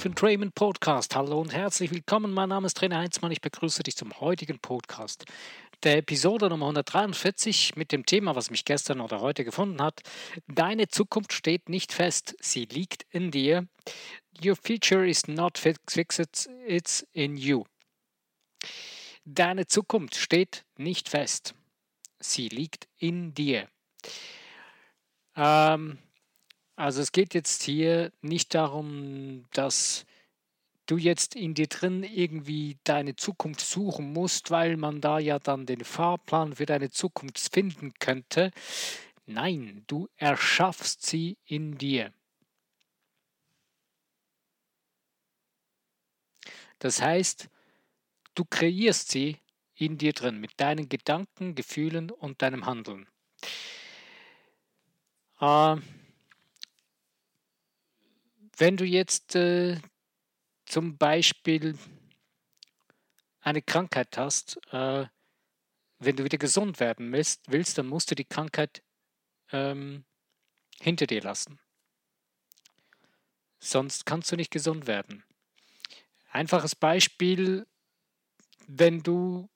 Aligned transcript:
Live 0.00 0.06
and 0.06 0.22
Raymond 0.22 0.54
Podcast. 0.54 1.14
Hallo 1.14 1.42
und 1.42 1.52
herzlich 1.52 1.90
willkommen. 1.90 2.32
Mein 2.32 2.48
Name 2.48 2.66
ist 2.66 2.78
Trainer 2.78 2.96
Heinzmann. 2.96 3.32
Ich 3.32 3.42
begrüße 3.42 3.82
dich 3.82 3.96
zum 3.98 4.18
heutigen 4.18 4.58
Podcast. 4.58 5.26
Der 5.82 5.98
Episode 5.98 6.48
Nummer 6.48 6.64
143 6.68 7.76
mit 7.76 7.92
dem 7.92 8.06
Thema, 8.06 8.34
was 8.34 8.50
mich 8.50 8.64
gestern 8.64 9.02
oder 9.02 9.20
heute 9.20 9.44
gefunden 9.44 9.82
hat. 9.82 10.00
Deine 10.46 10.88
Zukunft 10.88 11.34
steht 11.34 11.68
nicht 11.68 11.92
fest, 11.92 12.34
sie 12.40 12.64
liegt 12.64 13.04
in 13.10 13.30
dir. 13.30 13.68
Your 14.42 14.56
future 14.56 15.06
is 15.06 15.28
not 15.28 15.58
fixed, 15.58 16.48
it's 16.66 17.06
in 17.12 17.36
you. 17.36 17.64
Deine 19.26 19.66
Zukunft 19.66 20.14
steht 20.14 20.64
nicht 20.78 21.10
fest, 21.10 21.54
sie 22.20 22.48
liegt 22.48 22.88
in 22.96 23.34
dir. 23.34 23.68
Ähm, 25.36 25.98
also 26.80 27.02
es 27.02 27.12
geht 27.12 27.34
jetzt 27.34 27.62
hier 27.62 28.10
nicht 28.22 28.54
darum, 28.54 29.44
dass 29.52 30.06
du 30.86 30.96
jetzt 30.96 31.36
in 31.36 31.52
dir 31.52 31.66
drin 31.66 32.02
irgendwie 32.02 32.78
deine 32.84 33.16
Zukunft 33.16 33.60
suchen 33.60 34.12
musst, 34.14 34.50
weil 34.50 34.78
man 34.78 35.00
da 35.02 35.18
ja 35.18 35.38
dann 35.38 35.66
den 35.66 35.84
Fahrplan 35.84 36.56
für 36.56 36.64
deine 36.64 36.90
Zukunft 36.90 37.52
finden 37.52 37.92
könnte. 38.00 38.50
Nein, 39.26 39.84
du 39.88 40.08
erschaffst 40.16 41.04
sie 41.04 41.36
in 41.44 41.76
dir. 41.76 42.12
Das 46.78 47.02
heißt, 47.02 47.50
du 48.34 48.44
kreierst 48.46 49.10
sie 49.10 49.36
in 49.74 49.98
dir 49.98 50.14
drin 50.14 50.40
mit 50.40 50.58
deinen 50.58 50.88
Gedanken, 50.88 51.54
Gefühlen 51.54 52.10
und 52.10 52.40
deinem 52.40 52.64
Handeln. 52.64 53.06
Äh, 55.40 55.76
wenn 58.60 58.76
du 58.76 58.84
jetzt 58.84 59.34
äh, 59.34 59.78
zum 60.66 60.98
Beispiel 60.98 61.78
eine 63.40 63.62
Krankheit 63.62 64.16
hast, 64.18 64.60
äh, 64.70 65.06
wenn 65.98 66.16
du 66.16 66.24
wieder 66.24 66.38
gesund 66.38 66.78
werden 66.78 67.10
willst, 67.10 67.50
willst 67.50 67.78
dann 67.78 67.86
musst 67.86 68.10
du 68.10 68.14
die 68.14 68.26
Krankheit 68.26 68.82
ähm, 69.50 70.04
hinter 70.78 71.06
dir 71.06 71.22
lassen. 71.22 71.58
Sonst 73.58 74.04
kannst 74.04 74.30
du 74.30 74.36
nicht 74.36 74.50
gesund 74.50 74.86
werden. 74.86 75.24
Einfaches 76.30 76.76
Beispiel, 76.76 77.66
wenn 78.66 79.02
du 79.02 79.48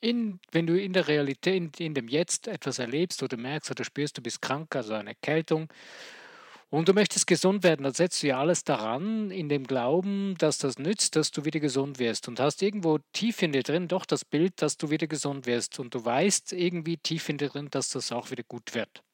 in, 0.00 0.40
wenn 0.50 0.66
du 0.66 0.78
in 0.78 0.92
der 0.92 1.08
Realität, 1.08 1.54
in, 1.54 1.70
in 1.78 1.94
dem 1.94 2.08
Jetzt 2.08 2.46
etwas 2.46 2.78
erlebst 2.78 3.22
oder 3.22 3.36
merkst 3.36 3.70
oder 3.70 3.84
spürst, 3.84 4.18
du 4.18 4.22
bist 4.22 4.42
krank, 4.42 4.74
also 4.76 4.94
eine 4.94 5.10
Erkältung, 5.10 5.70
und 6.74 6.88
du 6.88 6.92
möchtest 6.92 7.28
gesund 7.28 7.62
werden, 7.62 7.84
dann 7.84 7.94
setzt 7.94 8.20
du 8.20 8.26
ja 8.26 8.40
alles 8.40 8.64
daran, 8.64 9.30
in 9.30 9.48
dem 9.48 9.64
Glauben, 9.64 10.34
dass 10.38 10.58
das 10.58 10.76
nützt, 10.76 11.14
dass 11.14 11.30
du 11.30 11.44
wieder 11.44 11.60
gesund 11.60 12.00
wirst. 12.00 12.26
Und 12.26 12.40
hast 12.40 12.62
irgendwo 12.62 12.98
tief 13.12 13.42
in 13.42 13.52
dir 13.52 13.62
drin 13.62 13.86
doch 13.86 14.04
das 14.04 14.24
Bild, 14.24 14.60
dass 14.60 14.76
du 14.76 14.90
wieder 14.90 15.06
gesund 15.06 15.46
wirst. 15.46 15.78
Und 15.78 15.94
du 15.94 16.04
weißt 16.04 16.52
irgendwie 16.52 16.96
tief 16.96 17.28
in 17.28 17.38
dir 17.38 17.50
drin, 17.50 17.68
dass 17.70 17.90
das 17.90 18.10
auch 18.10 18.32
wieder 18.32 18.42
gut 18.42 18.74
wird. 18.74 19.04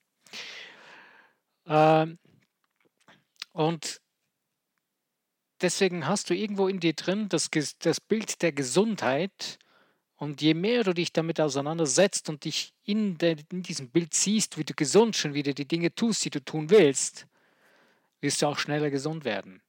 Ähm, 1.66 2.18
und 3.52 4.00
deswegen 5.60 6.06
hast 6.06 6.30
du 6.30 6.34
irgendwo 6.34 6.66
in 6.66 6.80
dir 6.80 6.94
drin 6.94 7.28
das, 7.28 7.50
das 7.80 8.00
Bild 8.00 8.40
der 8.40 8.52
Gesundheit. 8.52 9.58
Und 10.16 10.40
je 10.40 10.54
mehr 10.54 10.82
du 10.82 10.94
dich 10.94 11.12
damit 11.12 11.38
auseinandersetzt 11.38 12.30
und 12.30 12.46
dich 12.46 12.72
in, 12.84 13.18
der, 13.18 13.36
in 13.52 13.62
diesem 13.62 13.90
Bild 13.90 14.14
siehst, 14.14 14.56
wie 14.56 14.64
du 14.64 14.72
gesund 14.72 15.14
schon 15.14 15.34
wieder 15.34 15.52
die 15.52 15.68
Dinge 15.68 15.94
tust, 15.94 16.24
die 16.24 16.30
du 16.30 16.42
tun 16.42 16.70
willst, 16.70 17.26
wirst 18.20 18.42
du 18.42 18.46
auch 18.46 18.58
schneller 18.58 18.90
gesund 18.90 19.24
werden. 19.24 19.62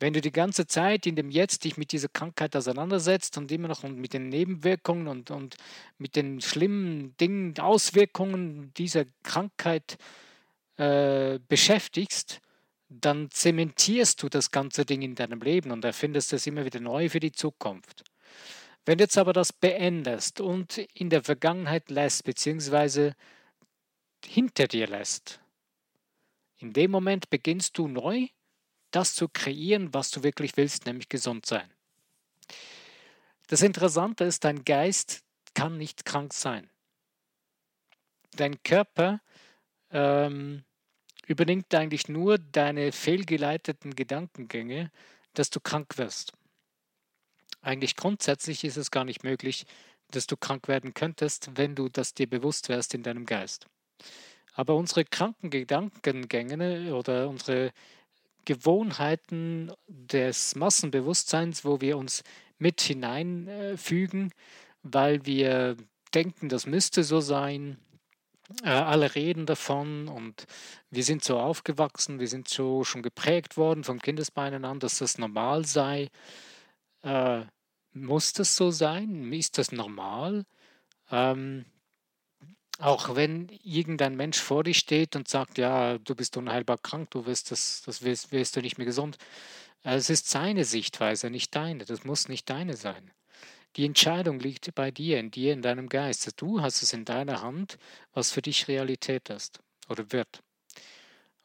Wenn 0.00 0.12
du 0.12 0.20
die 0.20 0.32
ganze 0.32 0.66
Zeit 0.66 1.06
in 1.06 1.16
dem 1.16 1.30
Jetzt 1.30 1.64
dich 1.64 1.76
mit 1.76 1.92
dieser 1.92 2.08
Krankheit 2.08 2.56
auseinandersetzt 2.56 3.38
und 3.38 3.50
immer 3.52 3.68
noch 3.68 3.84
mit 3.84 4.12
den 4.12 4.28
Nebenwirkungen 4.28 5.08
und, 5.08 5.30
und 5.30 5.56
mit 5.98 6.16
den 6.16 6.40
schlimmen 6.40 7.16
Dingen, 7.16 7.58
Auswirkungen 7.58 8.72
dieser 8.74 9.04
Krankheit 9.22 9.96
äh, 10.76 11.38
beschäftigst, 11.48 12.40
dann 12.88 13.30
zementierst 13.30 14.22
du 14.22 14.28
das 14.28 14.50
ganze 14.50 14.84
Ding 14.84 15.02
in 15.02 15.14
deinem 15.14 15.40
Leben 15.40 15.70
und 15.70 15.84
erfindest 15.84 16.32
es 16.32 16.46
immer 16.46 16.64
wieder 16.64 16.80
neu 16.80 17.08
für 17.08 17.20
die 17.20 17.32
Zukunft. 17.32 18.04
Wenn 18.84 18.98
du 18.98 19.04
jetzt 19.04 19.16
aber 19.16 19.32
das 19.32 19.52
beendest 19.52 20.40
und 20.40 20.78
in 20.92 21.08
der 21.08 21.22
Vergangenheit 21.22 21.90
lässt, 21.90 22.24
beziehungsweise 22.24 23.14
hinter 24.24 24.66
dir 24.66 24.86
lässt, 24.86 25.40
in 26.64 26.72
dem 26.72 26.90
Moment 26.90 27.30
beginnst 27.30 27.76
du 27.78 27.88
neu 27.88 28.28
das 28.90 29.14
zu 29.14 29.28
kreieren, 29.28 29.92
was 29.92 30.10
du 30.10 30.22
wirklich 30.22 30.56
willst, 30.56 30.86
nämlich 30.86 31.08
gesund 31.08 31.46
sein. 31.46 31.68
Das 33.48 33.60
Interessante 33.60 34.24
ist, 34.24 34.44
dein 34.44 34.64
Geist 34.64 35.22
kann 35.54 35.76
nicht 35.76 36.04
krank 36.04 36.32
sein. 36.32 36.70
Dein 38.36 38.62
Körper 38.62 39.20
ähm, 39.90 40.64
übernimmt 41.26 41.74
eigentlich 41.74 42.08
nur 42.08 42.38
deine 42.38 42.92
fehlgeleiteten 42.92 43.94
Gedankengänge, 43.94 44.90
dass 45.34 45.50
du 45.50 45.60
krank 45.60 45.98
wirst. 45.98 46.32
Eigentlich 47.60 47.96
grundsätzlich 47.96 48.64
ist 48.64 48.76
es 48.76 48.90
gar 48.90 49.04
nicht 49.04 49.22
möglich, 49.22 49.66
dass 50.10 50.26
du 50.26 50.36
krank 50.36 50.68
werden 50.68 50.94
könntest, 50.94 51.50
wenn 51.56 51.74
du 51.74 51.88
das 51.88 52.14
dir 52.14 52.28
bewusst 52.28 52.68
wärst 52.68 52.94
in 52.94 53.02
deinem 53.02 53.26
Geist. 53.26 53.66
Aber 54.54 54.76
unsere 54.76 55.04
kranken 55.04 55.50
Gedankengänge 55.50 56.94
oder 56.94 57.28
unsere 57.28 57.72
Gewohnheiten 58.44 59.72
des 59.88 60.54
Massenbewusstseins, 60.54 61.64
wo 61.64 61.80
wir 61.80 61.98
uns 61.98 62.22
mit 62.58 62.80
hineinfügen, 62.80 64.32
weil 64.82 65.26
wir 65.26 65.76
denken, 66.14 66.48
das 66.48 66.66
müsste 66.66 67.02
so 67.02 67.20
sein. 67.20 67.78
Äh, 68.62 68.68
alle 68.68 69.14
reden 69.14 69.46
davon 69.46 70.06
und 70.08 70.46
wir 70.90 71.02
sind 71.02 71.24
so 71.24 71.38
aufgewachsen, 71.38 72.20
wir 72.20 72.28
sind 72.28 72.46
so 72.48 72.84
schon 72.84 73.02
geprägt 73.02 73.56
worden 73.56 73.84
vom 73.84 74.00
Kindesbeinen 74.00 74.64
an, 74.64 74.80
dass 74.80 74.98
das 74.98 75.18
normal 75.18 75.64
sei. 75.64 76.10
Äh, 77.02 77.42
muss 77.92 78.32
das 78.34 78.56
so 78.56 78.70
sein? 78.70 79.32
Ist 79.32 79.56
das 79.56 79.72
normal? 79.72 80.44
Ähm, 81.10 81.64
auch 82.78 83.14
wenn 83.14 83.48
irgendein 83.62 84.16
Mensch 84.16 84.38
vor 84.38 84.64
dir 84.64 84.74
steht 84.74 85.16
und 85.16 85.28
sagt, 85.28 85.58
ja, 85.58 85.98
du 85.98 86.14
bist 86.14 86.36
unheilbar 86.36 86.78
krank, 86.78 87.10
du 87.10 87.26
wirst 87.26 87.50
das, 87.50 87.82
das 87.86 88.02
wirst, 88.02 88.32
wirst 88.32 88.56
du 88.56 88.60
nicht 88.60 88.78
mehr 88.78 88.86
gesund. 88.86 89.16
Es 89.82 90.10
ist 90.10 90.28
seine 90.28 90.64
Sichtweise, 90.64 91.30
nicht 91.30 91.54
deine. 91.54 91.84
Das 91.84 92.04
muss 92.04 92.28
nicht 92.28 92.48
deine 92.50 92.76
sein. 92.76 93.12
Die 93.76 93.84
Entscheidung 93.84 94.38
liegt 94.38 94.74
bei 94.74 94.90
dir, 94.90 95.18
in 95.18 95.30
dir, 95.30 95.52
in 95.52 95.62
deinem 95.62 95.88
Geist. 95.88 96.30
Du 96.40 96.62
hast 96.62 96.82
es 96.82 96.92
in 96.92 97.04
deiner 97.04 97.42
Hand, 97.42 97.78
was 98.12 98.30
für 98.30 98.42
dich 98.42 98.68
Realität 98.68 99.30
ist 99.30 99.60
oder 99.88 100.10
wird. 100.12 100.42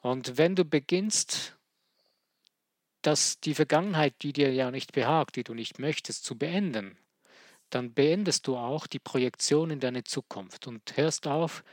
Und 0.02 0.38
wenn 0.38 0.56
du 0.56 0.64
beginnst, 0.64 1.58
dass 3.02 3.40
die 3.40 3.56
Vergangenheit, 3.56 4.14
die 4.22 4.34
dir 4.34 4.54
ja 4.54 4.72
nicht 4.72 4.94
behagt, 4.94 5.36
die 5.36 5.44
du 5.44 5.54
nicht 5.54 5.80
möchtest, 5.80 6.24
zu 6.24 6.38
beenden, 6.38 6.98
dann 7.70 7.94
beendest 7.94 8.48
du 8.48 8.58
auch 8.58 8.88
die 8.88 9.00
Projektion 9.00 9.72
in 9.72 9.80
deine 9.80 10.04
Zukunft 10.04 10.68
und 10.68 10.98
hörst 10.98 11.28
auf, 11.28 11.64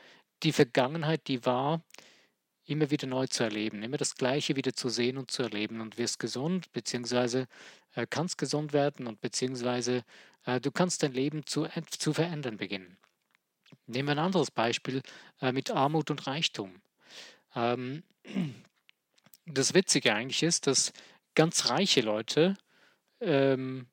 die 0.43 0.53
Vergangenheit, 0.53 1.29
die 1.29 1.45
war, 1.45 1.83
immer 2.67 2.91
wieder 2.91 3.07
neu 3.07 3.27
zu 3.27 3.45
erleben, 3.45 3.83
immer 3.83 3.97
das 3.97 4.17
Gleiche 4.17 4.57
wieder 4.57 4.73
zu 4.73 4.89
sehen 4.89 5.19
und 5.19 5.31
zu 5.31 5.43
erleben 5.43 5.81
und 5.81 5.99
wirst 5.99 6.19
gesund, 6.19 6.73
beziehungsweise 6.73 7.47
äh, 7.95 8.07
kannst 8.09 8.39
gesund 8.39 8.73
werden 8.73 9.07
und 9.07 9.21
beziehungsweise 9.21 10.05
äh, 10.45 10.61
du 10.61 10.73
kannst 10.73 11.03
dein 11.03 11.13
Leben 11.13 11.47
zu, 11.47 11.65
äh, 11.65 11.83
zu 11.89 12.13
verändern 12.13 12.57
beginnen. 12.57 12.99
Nehmen 13.87 14.09
wir 14.09 14.13
ein 14.13 14.19
anderes 14.19 14.51
Beispiel 14.51 15.03
äh, 15.41 15.53
mit 15.53 15.71
Armut 15.71 16.11
und 16.11 16.27
Reichtum. 16.27 16.75
Ähm, 17.55 18.03
das 19.47 19.75
Witzige 19.75 20.13
eigentlich 20.13 20.43
ist, 20.43 20.67
dass 20.67 20.93
ganz 21.35 21.69
reiche 21.71 22.01
Leute 22.01 22.57
ähm, 23.21 23.87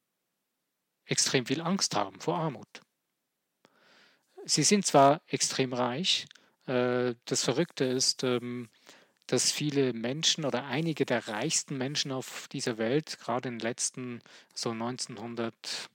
extrem 1.05 1.45
viel 1.45 1.61
Angst 1.61 1.95
haben 1.95 2.19
vor 2.19 2.37
Armut. 2.37 2.81
Sie 4.45 4.63
sind 4.63 4.85
zwar 4.85 5.21
extrem 5.27 5.73
reich, 5.73 6.25
äh, 6.67 7.15
das 7.25 7.43
Verrückte 7.43 7.85
ist, 7.85 8.23
ähm, 8.23 8.69
dass 9.27 9.51
viele 9.51 9.93
Menschen 9.93 10.45
oder 10.45 10.65
einige 10.65 11.05
der 11.05 11.27
reichsten 11.27 11.77
Menschen 11.77 12.11
auf 12.11 12.47
dieser 12.49 12.77
Welt, 12.77 13.19
gerade 13.19 13.47
in 13.49 13.55
den 13.57 13.67
letzten 13.67 14.21
so 14.53 14.71
1900, 14.71 15.89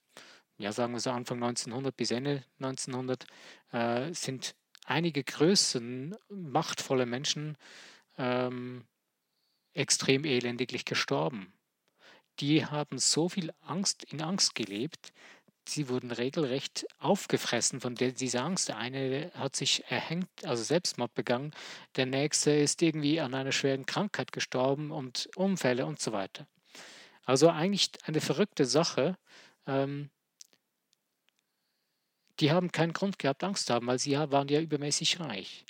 ja 0.56 0.72
sagen 0.72 0.94
wir 0.94 1.00
so 1.00 1.10
Anfang 1.10 1.42
1900 1.42 1.94
bis 1.96 2.10
Ende 2.10 2.42
1900, 2.58 3.26
äh, 3.72 4.12
sind 4.14 4.54
einige 4.86 5.24
Größen, 5.24 6.16
machtvolle 6.30 7.04
Menschen 7.04 7.58
ähm, 8.16 8.86
extrem 9.74 10.24
elendiglich 10.24 10.86
gestorben 10.86 11.52
die 12.40 12.64
haben 12.64 12.98
so 12.98 13.28
viel 13.28 13.52
Angst 13.60 14.04
in 14.04 14.22
Angst 14.22 14.54
gelebt, 14.54 15.12
sie 15.68 15.88
wurden 15.88 16.10
regelrecht 16.10 16.86
aufgefressen 16.98 17.80
von 17.80 17.94
dieser 17.94 18.44
Angst. 18.44 18.68
Der 18.68 18.78
eine 18.78 19.30
hat 19.34 19.56
sich 19.56 19.84
erhängt, 19.88 20.28
also 20.44 20.62
Selbstmord 20.62 21.14
begangen, 21.14 21.52
der 21.96 22.06
nächste 22.06 22.50
ist 22.52 22.82
irgendwie 22.82 23.20
an 23.20 23.34
einer 23.34 23.52
schweren 23.52 23.86
Krankheit 23.86 24.32
gestorben 24.32 24.90
und 24.90 25.28
Unfälle 25.36 25.86
und 25.86 26.00
so 26.00 26.12
weiter. 26.12 26.46
Also 27.24 27.50
eigentlich 27.50 27.90
eine 28.04 28.20
verrückte 28.20 28.64
Sache. 28.64 29.16
Ähm, 29.66 30.10
die 32.40 32.52
haben 32.52 32.72
keinen 32.72 32.92
Grund 32.92 33.18
gehabt, 33.18 33.44
Angst 33.44 33.66
zu 33.66 33.74
haben, 33.74 33.86
weil 33.86 33.98
sie 33.98 34.16
waren 34.16 34.48
ja 34.48 34.60
übermäßig 34.60 35.20
reich. 35.20 35.64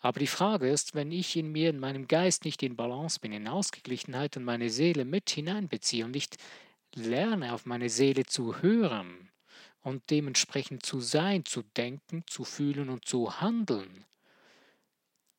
Aber 0.00 0.18
die 0.18 0.26
Frage 0.26 0.68
ist, 0.68 0.94
wenn 0.94 1.12
ich 1.12 1.36
in 1.36 1.52
mir, 1.52 1.70
in 1.70 1.78
meinem 1.78 2.08
Geist 2.08 2.44
nicht 2.44 2.62
in 2.62 2.76
Balance 2.76 3.20
bin, 3.20 3.32
in 3.32 3.48
Ausgeglichenheit 3.48 4.36
und 4.36 4.44
meine 4.44 4.70
Seele 4.70 5.04
mit 5.04 5.30
hineinbeziehe 5.30 6.04
und 6.04 6.12
nicht 6.12 6.36
lerne, 6.94 7.52
auf 7.52 7.66
meine 7.66 7.90
Seele 7.90 8.24
zu 8.24 8.62
hören 8.62 9.30
und 9.82 10.10
dementsprechend 10.10 10.84
zu 10.84 11.00
sein, 11.00 11.44
zu 11.44 11.62
denken, 11.76 12.24
zu 12.26 12.44
fühlen 12.44 12.88
und 12.88 13.06
zu 13.06 13.40
handeln, 13.40 14.06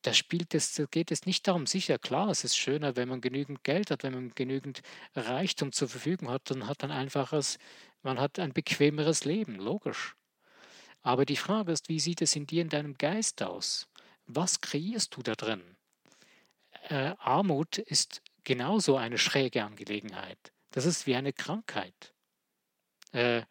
da 0.02 0.12
spielt 0.12 0.52
es, 0.54 0.82
geht 0.90 1.12
es 1.12 1.26
nicht 1.26 1.46
darum, 1.46 1.66
sicher, 1.66 1.96
klar, 1.98 2.28
es 2.28 2.42
ist 2.42 2.56
schöner, 2.56 2.96
wenn 2.96 3.08
man 3.08 3.20
genügend 3.20 3.62
Geld 3.62 3.90
hat, 3.90 4.02
wenn 4.02 4.14
man 4.14 4.34
genügend 4.34 4.82
Reichtum 5.14 5.72
zur 5.72 5.88
Verfügung 5.88 6.28
hat, 6.28 6.50
dann 6.50 6.66
hat 6.66 6.82
ein 6.82 6.90
einfaches, 6.90 7.58
man 8.02 8.18
hat 8.18 8.38
ein 8.40 8.52
bequemeres 8.52 9.24
Leben, 9.24 9.56
logisch. 9.56 10.16
Aber 11.02 11.24
die 11.24 11.36
Frage 11.36 11.72
ist, 11.72 11.88
wie 11.88 12.00
sieht 12.00 12.20
es 12.20 12.34
in 12.36 12.46
dir, 12.46 12.62
in 12.62 12.68
deinem 12.68 12.98
Geist 12.98 13.42
aus? 13.42 13.88
Was 14.34 14.60
kreierst 14.60 15.16
du 15.16 15.22
da 15.22 15.34
drin? 15.34 15.62
Äh, 16.88 17.14
Armut 17.18 17.78
ist 17.78 18.22
genauso 18.44 18.96
eine 18.96 19.18
schräge 19.18 19.64
Angelegenheit. 19.64 20.52
Das 20.70 20.86
ist 20.86 21.06
wie 21.06 21.14
eine 21.14 21.32
Krankheit. 21.32 22.14
Äh, 23.12 23.42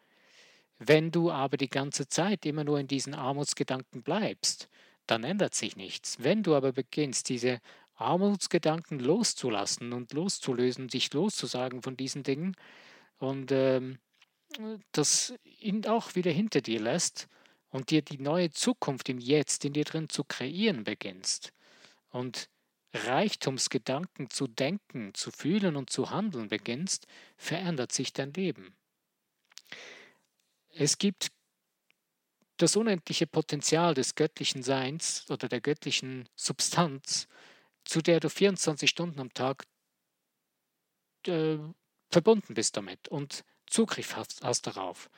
wenn 0.78 1.10
du 1.12 1.30
aber 1.30 1.56
die 1.56 1.70
ganze 1.70 2.08
Zeit 2.08 2.44
immer 2.44 2.64
nur 2.64 2.80
in 2.80 2.88
diesen 2.88 3.14
Armutsgedanken 3.14 4.02
bleibst, 4.02 4.68
dann 5.06 5.24
ändert 5.24 5.54
sich 5.54 5.76
nichts. 5.76 6.16
Wenn 6.20 6.42
du 6.42 6.54
aber 6.54 6.72
beginnst, 6.72 7.28
diese 7.28 7.60
Armutsgedanken 7.94 8.98
loszulassen 8.98 9.92
und 9.92 10.12
loszulösen, 10.12 10.88
dich 10.88 11.12
loszusagen 11.12 11.82
von 11.82 11.96
diesen 11.96 12.24
Dingen 12.24 12.56
und 13.18 13.52
ähm, 13.52 13.98
das 14.90 15.34
ihn 15.44 15.86
auch 15.86 16.14
wieder 16.14 16.32
hinter 16.32 16.60
dir 16.60 16.80
lässt, 16.80 17.28
und 17.72 17.90
dir 17.90 18.02
die 18.02 18.18
neue 18.18 18.50
Zukunft 18.50 19.08
im 19.08 19.18
Jetzt 19.18 19.64
in 19.64 19.72
dir 19.72 19.84
drin 19.84 20.08
zu 20.08 20.22
kreieren 20.22 20.84
beginnst 20.84 21.52
und 22.10 22.48
Reichtumsgedanken 22.94 24.28
zu 24.28 24.46
denken, 24.46 25.14
zu 25.14 25.30
fühlen 25.30 25.76
und 25.76 25.88
zu 25.88 26.10
handeln 26.10 26.48
beginnst, 26.48 27.06
verändert 27.38 27.90
sich 27.90 28.12
dein 28.12 28.34
Leben. 28.34 28.76
Es 30.74 30.98
gibt 30.98 31.32
das 32.58 32.76
unendliche 32.76 33.26
Potenzial 33.26 33.94
des 33.94 34.14
göttlichen 34.14 34.62
Seins 34.62 35.28
oder 35.30 35.48
der 35.48 35.62
göttlichen 35.62 36.28
Substanz, 36.36 37.26
zu 37.84 38.02
der 38.02 38.20
du 38.20 38.28
24 38.28 38.88
Stunden 38.88 39.18
am 39.18 39.32
Tag 39.32 39.64
äh, 41.26 41.56
verbunden 42.10 42.54
bist 42.54 42.76
damit 42.76 43.08
und 43.08 43.44
Zugriff 43.66 44.16
hast, 44.16 44.44
hast 44.44 44.66
darauf. 44.66 45.08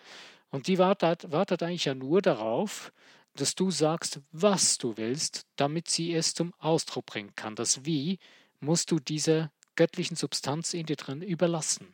Und 0.55 0.69
die 0.69 0.79
wartet, 0.79 1.33
wartet 1.33 1.65
eigentlich 1.65 1.87
ja 1.87 1.97
nur 1.97 2.23
darauf, 2.23 2.93
dass 3.35 3.57
du 3.57 3.73
sagst, 3.73 4.21
was 4.31 4.79
du 4.79 4.97
willst, 4.97 5.47
damit 5.57 5.89
sie 5.89 6.15
es 6.15 6.33
zum 6.33 6.55
Ausdruck 6.61 7.07
bringen 7.07 7.35
kann. 7.35 7.57
Das 7.57 7.85
Wie 7.85 8.21
musst 8.61 8.93
du 8.93 9.01
dieser 9.01 9.51
göttlichen 9.75 10.17
Substanz 10.17 10.73
in 10.73 10.87
dir 10.87 10.95
drin 10.95 11.23
überlassen. 11.23 11.93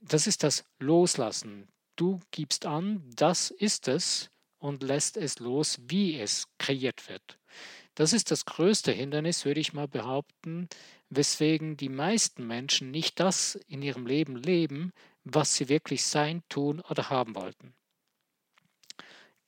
Das 0.00 0.26
ist 0.26 0.44
das 0.44 0.64
Loslassen. 0.78 1.68
Du 1.94 2.20
gibst 2.30 2.64
an, 2.64 3.04
das 3.14 3.50
ist 3.50 3.86
es 3.86 4.30
und 4.58 4.82
lässt 4.82 5.18
es 5.18 5.38
los, 5.38 5.78
wie 5.82 6.18
es 6.18 6.46
kreiert 6.56 7.06
wird. 7.10 7.38
Das 7.96 8.14
ist 8.14 8.30
das 8.30 8.46
größte 8.46 8.92
Hindernis, 8.92 9.44
würde 9.44 9.60
ich 9.60 9.74
mal 9.74 9.88
behaupten, 9.88 10.70
weswegen 11.10 11.76
die 11.76 11.90
meisten 11.90 12.46
Menschen 12.46 12.90
nicht 12.90 13.20
das 13.20 13.56
in 13.68 13.82
ihrem 13.82 14.06
Leben 14.06 14.36
leben, 14.36 14.94
was 15.28 15.54
sie 15.56 15.68
wirklich 15.68 16.04
sein, 16.04 16.42
tun 16.48 16.80
oder 16.80 17.10
haben 17.10 17.34
wollten. 17.34 17.74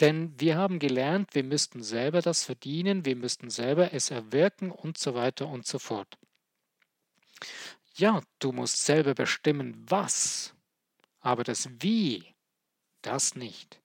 Denn 0.00 0.38
wir 0.38 0.56
haben 0.56 0.78
gelernt, 0.78 1.34
wir 1.34 1.44
müssten 1.44 1.82
selber 1.82 2.20
das 2.20 2.44
verdienen, 2.44 3.04
wir 3.04 3.16
müssten 3.16 3.48
selber 3.48 3.92
es 3.92 4.10
erwirken 4.10 4.70
und 4.70 4.98
so 4.98 5.14
weiter 5.14 5.48
und 5.48 5.66
so 5.66 5.78
fort. 5.78 6.18
Ja, 7.96 8.20
du 8.38 8.52
musst 8.52 8.84
selber 8.84 9.14
bestimmen, 9.14 9.84
was, 9.88 10.54
aber 11.20 11.44
das 11.44 11.68
Wie, 11.80 12.24
das 13.02 13.34
nicht. 13.34 13.80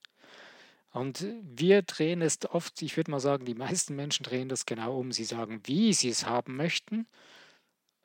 Und 0.91 1.25
wir 1.41 1.81
drehen 1.81 2.21
es 2.21 2.37
oft, 2.47 2.79
ich 2.83 2.97
würde 2.97 3.09
mal 3.09 3.19
sagen, 3.19 3.45
die 3.45 3.55
meisten 3.55 3.95
Menschen 3.95 4.23
drehen 4.23 4.49
das 4.49 4.67
genau 4.67 4.99
um. 4.99 5.11
Sie 5.11 5.25
sagen, 5.25 5.61
wie 5.65 5.93
sie 5.93 6.09
es 6.09 6.27
haben 6.27 6.55
möchten, 6.55 7.07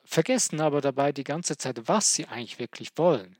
vergessen 0.04 0.60
aber 0.60 0.80
dabei 0.80 1.12
die 1.12 1.24
ganze 1.24 1.58
Zeit, 1.58 1.86
was 1.86 2.14
sie 2.14 2.26
eigentlich 2.26 2.58
wirklich 2.58 2.90
wollen. 2.96 3.36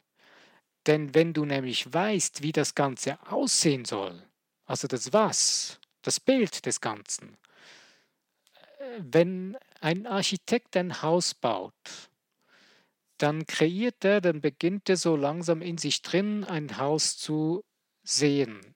Denn 0.88 1.14
wenn 1.14 1.34
du 1.34 1.44
nämlich 1.44 1.92
weißt, 1.92 2.42
wie 2.42 2.50
das 2.50 2.74
Ganze 2.74 3.18
aussehen 3.30 3.84
soll, 3.84 4.22
also 4.64 4.88
das 4.88 5.12
Was, 5.12 5.78
das 6.00 6.18
Bild 6.18 6.64
des 6.64 6.80
Ganzen, 6.80 7.36
äh, 8.78 8.98
wenn 8.98 9.58
ein 9.82 10.06
Architekt 10.06 10.78
ein 10.78 11.02
Haus 11.02 11.34
baut, 11.34 11.74
dann 13.18 13.46
kreiert 13.46 14.02
er, 14.02 14.22
dann 14.22 14.40
beginnt 14.40 14.88
er 14.88 14.96
so 14.96 15.14
langsam 15.14 15.60
in 15.60 15.76
sich 15.76 16.00
drin 16.00 16.44
ein 16.44 16.78
Haus 16.78 17.18
zu 17.18 17.64
sehen. 18.02 18.74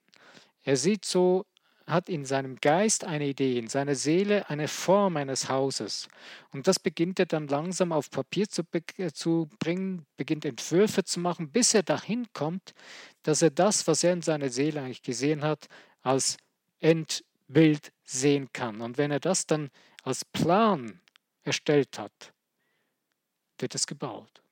Er 0.65 0.77
sieht 0.77 1.07
so 1.07 1.47
hat 1.87 2.09
in 2.09 2.25
seinem 2.25 2.57
Geist 2.57 3.05
eine 3.05 3.27
Idee, 3.27 3.59
in 3.59 3.69
seiner 3.69 3.95
Seele 3.95 4.49
eine 4.49 4.69
Form 4.69 5.17
eines 5.17 5.49
Hauses. 5.49 6.09
Und 6.53 6.67
das 6.67 6.79
beginnt 6.79 7.19
er 7.19 7.27
dann 7.27 7.49
langsam 7.49 7.93
auf 7.93 8.11
Papier 8.11 8.49
zu, 8.49 8.63
äh, 8.97 9.13
zu 9.13 9.49
bringen, 9.59 10.07
beginnt 10.17 10.45
Entwürfe 10.45 11.05
zu 11.05 11.21
machen, 11.21 11.51
bis 11.51 11.75
er 11.75 11.83
dahin 11.83 12.27
kommt, 12.33 12.75
dass 13.23 13.43
er 13.43 13.51
das, 13.51 13.87
was 13.87 14.05
er 14.05 14.13
in 14.13 14.23
seiner 14.23 14.49
Seele 14.49 14.81
eigentlich 14.81 15.03
gesehen 15.03 15.43
hat, 15.43 15.69
als 16.03 16.37
Endbild 16.81 17.93
sehen 18.05 18.49
kann. 18.53 18.81
Und 18.81 18.99
wenn 18.99 19.11
er 19.11 19.21
das 19.21 19.47
dann 19.47 19.71
als 20.03 20.25
Plan 20.25 21.01
erstellt 21.43 21.99
hat, 21.99 22.33
wird 23.59 23.75
es 23.75 23.87
gebaut. 23.87 24.43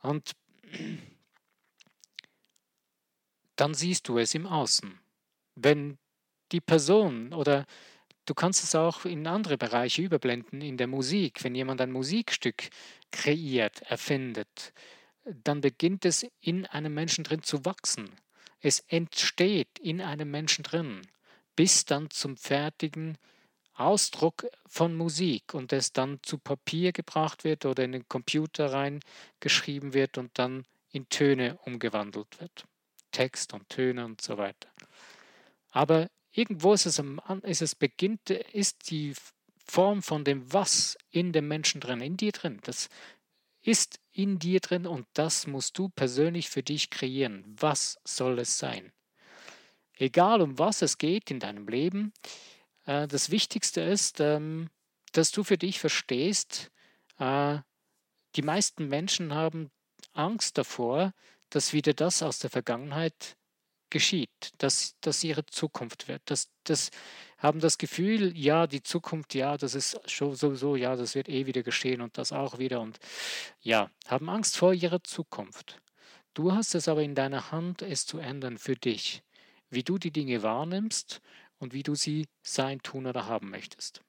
Und 0.00 0.32
dann 3.56 3.74
siehst 3.74 4.06
du 4.08 4.18
es 4.18 4.34
im 4.34 4.46
Außen 4.46 4.98
wenn 5.62 5.98
die 6.52 6.60
Person 6.60 7.32
oder 7.32 7.66
du 8.24 8.34
kannst 8.34 8.62
es 8.62 8.74
auch 8.74 9.04
in 9.04 9.26
andere 9.26 9.58
Bereiche 9.58 10.02
überblenden, 10.02 10.60
in 10.60 10.76
der 10.76 10.86
Musik, 10.86 11.44
wenn 11.44 11.54
jemand 11.54 11.80
ein 11.80 11.92
Musikstück 11.92 12.68
kreiert, 13.10 13.82
erfindet, 13.82 14.72
dann 15.24 15.60
beginnt 15.60 16.04
es 16.04 16.26
in 16.40 16.66
einem 16.66 16.94
Menschen 16.94 17.24
drin 17.24 17.42
zu 17.42 17.64
wachsen. 17.64 18.10
Es 18.60 18.80
entsteht 18.88 19.78
in 19.78 20.00
einem 20.00 20.30
Menschen 20.30 20.62
drin, 20.62 21.02
bis 21.54 21.84
dann 21.84 22.10
zum 22.10 22.36
fertigen 22.36 23.18
Ausdruck 23.74 24.46
von 24.66 24.96
Musik 24.96 25.54
und 25.54 25.72
es 25.72 25.92
dann 25.92 26.18
zu 26.22 26.38
Papier 26.38 26.92
gebracht 26.92 27.44
wird 27.44 27.64
oder 27.64 27.84
in 27.84 27.92
den 27.92 28.08
Computer 28.08 28.72
reingeschrieben 28.72 29.94
wird 29.94 30.18
und 30.18 30.36
dann 30.38 30.64
in 30.90 31.08
Töne 31.08 31.58
umgewandelt 31.64 32.40
wird. 32.40 32.64
Text 33.12 33.54
und 33.54 33.68
Töne 33.68 34.04
und 34.04 34.20
so 34.20 34.36
weiter. 34.36 34.68
Aber 35.70 36.08
irgendwo 36.32 36.72
ist 36.72 36.86
es, 36.86 37.02
ist 37.42 37.62
es 37.62 37.74
beginnt, 37.74 38.30
ist 38.30 38.90
die 38.90 39.14
Form 39.64 40.02
von 40.02 40.24
dem 40.24 40.52
Was 40.52 40.96
in 41.10 41.32
dem 41.32 41.48
Menschen 41.48 41.80
drin, 41.80 42.00
in 42.00 42.16
dir 42.16 42.32
drin. 42.32 42.60
Das 42.62 42.88
ist 43.60 44.00
in 44.12 44.38
dir 44.38 44.60
drin 44.60 44.86
und 44.86 45.06
das 45.12 45.46
musst 45.46 45.76
du 45.78 45.88
persönlich 45.90 46.48
für 46.48 46.62
dich 46.62 46.90
kreieren. 46.90 47.44
Was 47.58 47.98
soll 48.04 48.38
es 48.38 48.58
sein? 48.58 48.92
Egal 49.94 50.40
um 50.40 50.58
was 50.58 50.80
es 50.82 50.96
geht 50.96 51.30
in 51.30 51.40
deinem 51.40 51.66
Leben, 51.68 52.12
äh, 52.86 53.06
das 53.08 53.30
Wichtigste 53.30 53.80
ist, 53.80 54.20
ähm, 54.20 54.70
dass 55.12 55.32
du 55.32 55.44
für 55.44 55.58
dich 55.58 55.80
verstehst, 55.80 56.70
äh, 57.18 57.58
die 58.36 58.42
meisten 58.42 58.88
Menschen 58.88 59.34
haben 59.34 59.70
Angst 60.12 60.56
davor, 60.56 61.12
dass 61.50 61.72
wieder 61.72 61.94
das 61.94 62.22
aus 62.22 62.38
der 62.38 62.50
Vergangenheit 62.50 63.36
geschieht, 63.90 64.30
dass 64.58 64.96
das 65.00 65.22
ihre 65.24 65.46
Zukunft 65.46 66.08
wird. 66.08 66.22
Das, 66.26 66.50
das 66.64 66.90
haben 67.38 67.60
das 67.60 67.78
Gefühl, 67.78 68.36
ja, 68.36 68.66
die 68.66 68.82
Zukunft, 68.82 69.34
ja, 69.34 69.56
das 69.56 69.74
ist 69.74 70.10
schon 70.10 70.34
sowieso, 70.34 70.76
ja, 70.76 70.96
das 70.96 71.14
wird 71.14 71.28
eh 71.28 71.46
wieder 71.46 71.62
geschehen 71.62 72.00
und 72.00 72.18
das 72.18 72.32
auch 72.32 72.58
wieder 72.58 72.80
und 72.80 72.98
ja, 73.60 73.90
haben 74.06 74.28
Angst 74.28 74.56
vor 74.56 74.74
ihrer 74.74 75.02
Zukunft. 75.02 75.80
Du 76.34 76.52
hast 76.52 76.74
es 76.74 76.88
aber 76.88 77.02
in 77.02 77.14
deiner 77.14 77.50
Hand, 77.50 77.82
es 77.82 78.06
zu 78.06 78.18
ändern 78.18 78.58
für 78.58 78.76
dich, 78.76 79.22
wie 79.70 79.82
du 79.82 79.98
die 79.98 80.10
Dinge 80.10 80.42
wahrnimmst 80.42 81.20
und 81.58 81.72
wie 81.72 81.82
du 81.82 81.94
sie 81.94 82.26
sein, 82.42 82.80
tun 82.82 83.06
oder 83.06 83.26
haben 83.26 83.50
möchtest. 83.50 84.02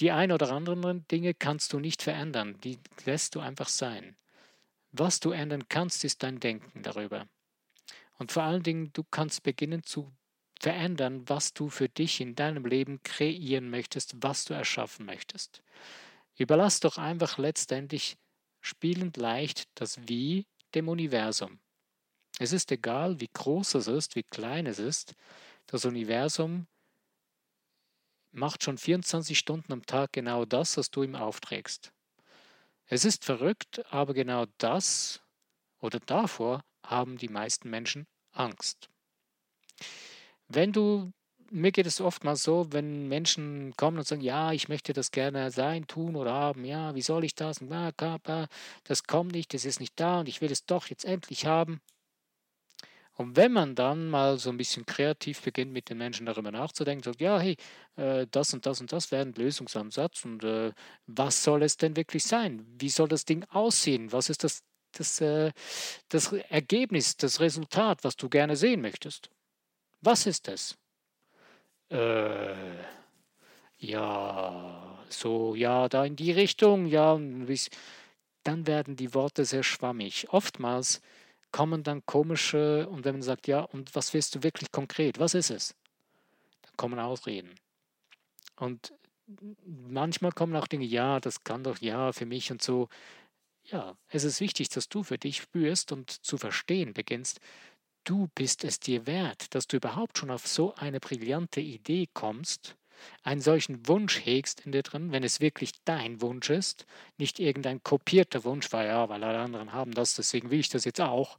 Die 0.00 0.10
ein 0.10 0.32
oder 0.32 0.50
anderen 0.50 1.06
Dinge 1.08 1.34
kannst 1.34 1.72
du 1.72 1.78
nicht 1.78 2.02
verändern, 2.02 2.58
die 2.62 2.78
lässt 3.04 3.34
du 3.36 3.40
einfach 3.40 3.68
sein. 3.68 4.16
Was 4.90 5.20
du 5.20 5.30
ändern 5.30 5.68
kannst, 5.68 6.04
ist 6.04 6.22
dein 6.22 6.40
Denken 6.40 6.82
darüber. 6.82 7.26
Und 8.18 8.32
vor 8.32 8.44
allen 8.44 8.62
Dingen, 8.62 8.92
du 8.92 9.04
kannst 9.04 9.42
beginnen 9.42 9.82
zu 9.82 10.12
verändern, 10.60 11.28
was 11.28 11.52
du 11.52 11.68
für 11.68 11.88
dich 11.88 12.20
in 12.20 12.34
deinem 12.34 12.64
Leben 12.64 13.02
kreieren 13.02 13.70
möchtest, 13.70 14.14
was 14.22 14.44
du 14.44 14.54
erschaffen 14.54 15.04
möchtest. 15.04 15.62
Überlass 16.36 16.80
doch 16.80 16.98
einfach 16.98 17.38
letztendlich 17.38 18.16
spielend 18.60 19.16
leicht 19.16 19.68
das 19.74 20.08
Wie 20.08 20.46
dem 20.74 20.88
Universum. 20.88 21.60
Es 22.38 22.52
ist 22.52 22.72
egal, 22.72 23.20
wie 23.20 23.28
groß 23.32 23.74
es 23.74 23.86
ist, 23.86 24.16
wie 24.16 24.24
klein 24.24 24.66
es 24.66 24.78
ist. 24.78 25.14
Das 25.66 25.84
Universum 25.84 26.66
macht 28.32 28.64
schon 28.64 28.78
24 28.78 29.38
Stunden 29.38 29.72
am 29.72 29.86
Tag 29.86 30.12
genau 30.12 30.44
das, 30.44 30.76
was 30.76 30.90
du 30.90 31.04
ihm 31.04 31.14
aufträgst. 31.14 31.92
Es 32.86 33.04
ist 33.04 33.24
verrückt, 33.24 33.84
aber 33.92 34.14
genau 34.14 34.46
das 34.58 35.22
oder 35.78 36.00
davor 36.00 36.64
haben 36.84 37.18
die 37.18 37.28
meisten 37.28 37.70
Menschen 37.70 38.06
Angst. 38.32 38.88
Wenn 40.48 40.72
du 40.72 41.12
mir 41.50 41.70
geht 41.72 41.86
es 41.86 42.00
oftmals 42.00 42.42
so, 42.42 42.72
wenn 42.72 43.06
Menschen 43.08 43.74
kommen 43.76 43.98
und 43.98 44.06
sagen, 44.06 44.22
ja, 44.22 44.52
ich 44.52 44.68
möchte 44.68 44.92
das 44.92 45.12
gerne 45.12 45.50
sein, 45.52 45.86
tun 45.86 46.16
oder 46.16 46.32
haben, 46.32 46.64
ja, 46.64 46.94
wie 46.96 47.02
soll 47.02 47.24
ich 47.24 47.34
das? 47.36 47.60
Das 48.84 49.04
kommt 49.04 49.32
nicht, 49.32 49.54
das 49.54 49.64
ist 49.64 49.78
nicht 49.78 49.98
da 50.00 50.20
und 50.20 50.28
ich 50.28 50.40
will 50.40 50.50
es 50.50 50.66
doch 50.66 50.88
jetzt 50.88 51.04
endlich 51.04 51.46
haben. 51.46 51.80
Und 53.16 53.36
wenn 53.36 53.52
man 53.52 53.76
dann 53.76 54.10
mal 54.10 54.38
so 54.38 54.50
ein 54.50 54.56
bisschen 54.56 54.86
kreativ 54.86 55.42
beginnt, 55.42 55.72
mit 55.72 55.88
den 55.88 55.98
Menschen 55.98 56.26
darüber 56.26 56.50
nachzudenken, 56.50 57.04
sagt, 57.04 57.20
ja, 57.20 57.38
hey, 57.38 57.56
äh, 57.96 58.26
das 58.30 58.52
und 58.52 58.66
das 58.66 58.80
und 58.80 58.92
das 58.92 59.12
wäre 59.12 59.22
ein 59.22 59.32
Lösungsansatz 59.34 60.24
und 60.24 60.42
äh, 60.42 60.72
was 61.06 61.44
soll 61.44 61.62
es 61.62 61.76
denn 61.76 61.96
wirklich 61.96 62.24
sein? 62.24 62.66
Wie 62.76 62.88
soll 62.88 63.06
das 63.06 63.24
Ding 63.24 63.44
aussehen? 63.50 64.10
Was 64.10 64.30
ist 64.30 64.42
das, 64.42 64.64
das, 64.98 65.20
äh, 65.20 65.52
das 66.08 66.32
Ergebnis, 66.32 67.16
das 67.16 67.40
Resultat, 67.40 68.04
was 68.04 68.16
du 68.16 68.28
gerne 68.28 68.56
sehen 68.56 68.80
möchtest? 68.80 69.30
Was 70.00 70.26
ist 70.26 70.48
es? 70.48 70.76
Äh, 71.90 72.54
ja, 73.78 74.98
so, 75.08 75.54
ja, 75.54 75.88
da 75.88 76.04
in 76.04 76.16
die 76.16 76.32
Richtung, 76.32 76.86
ja, 76.86 77.18
dann 78.42 78.66
werden 78.66 78.96
die 78.96 79.14
Worte 79.14 79.44
sehr 79.44 79.62
schwammig. 79.62 80.26
Oftmals 80.30 81.00
kommen 81.52 81.82
dann 81.82 82.04
komische, 82.04 82.88
und 82.88 83.04
wenn 83.04 83.16
man 83.16 83.22
sagt, 83.22 83.46
ja, 83.46 83.60
und 83.60 83.94
was 83.94 84.12
willst 84.12 84.34
du 84.34 84.42
wirklich 84.42 84.72
konkret? 84.72 85.18
Was 85.18 85.34
ist 85.34 85.50
es? 85.50 85.74
Dann 86.62 86.76
kommen 86.76 86.98
Ausreden. 86.98 87.54
Und 88.56 88.92
manchmal 89.64 90.32
kommen 90.32 90.56
auch 90.56 90.66
Dinge, 90.66 90.84
ja, 90.84 91.20
das 91.20 91.44
kann 91.44 91.64
doch, 91.64 91.78
ja, 91.80 92.12
für 92.12 92.26
mich 92.26 92.50
und 92.50 92.62
so. 92.62 92.88
Ja, 93.64 93.96
es 94.08 94.24
ist 94.24 94.40
wichtig, 94.40 94.68
dass 94.70 94.88
du 94.88 95.02
für 95.02 95.18
dich 95.18 95.38
spürst 95.38 95.90
und 95.92 96.10
zu 96.10 96.36
verstehen 96.38 96.92
beginnst, 96.94 97.40
du 98.04 98.28
bist 98.34 98.64
es 98.64 98.80
dir 98.80 99.06
wert, 99.06 99.54
dass 99.54 99.66
du 99.66 99.76
überhaupt 99.78 100.18
schon 100.18 100.30
auf 100.30 100.46
so 100.46 100.74
eine 100.76 101.00
brillante 101.00 101.60
Idee 101.60 102.08
kommst, 102.14 102.76
einen 103.22 103.40
solchen 103.40 103.86
Wunsch 103.88 104.24
hegst 104.24 104.60
in 104.66 104.72
dir 104.72 104.82
drin, 104.82 105.12
wenn 105.12 105.24
es 105.24 105.40
wirklich 105.40 105.72
dein 105.84 106.20
Wunsch 106.22 106.50
ist, 106.50 106.86
nicht 107.18 107.40
irgendein 107.40 107.82
kopierter 107.82 108.44
Wunsch, 108.44 108.72
weil 108.72 108.88
ja, 108.88 109.08
weil 109.08 109.24
alle 109.24 109.40
anderen 109.40 109.72
haben 109.72 109.92
das, 109.92 110.14
deswegen 110.14 110.50
will 110.50 110.60
ich 110.60 110.68
das 110.70 110.84
jetzt 110.84 111.00
auch. 111.00 111.38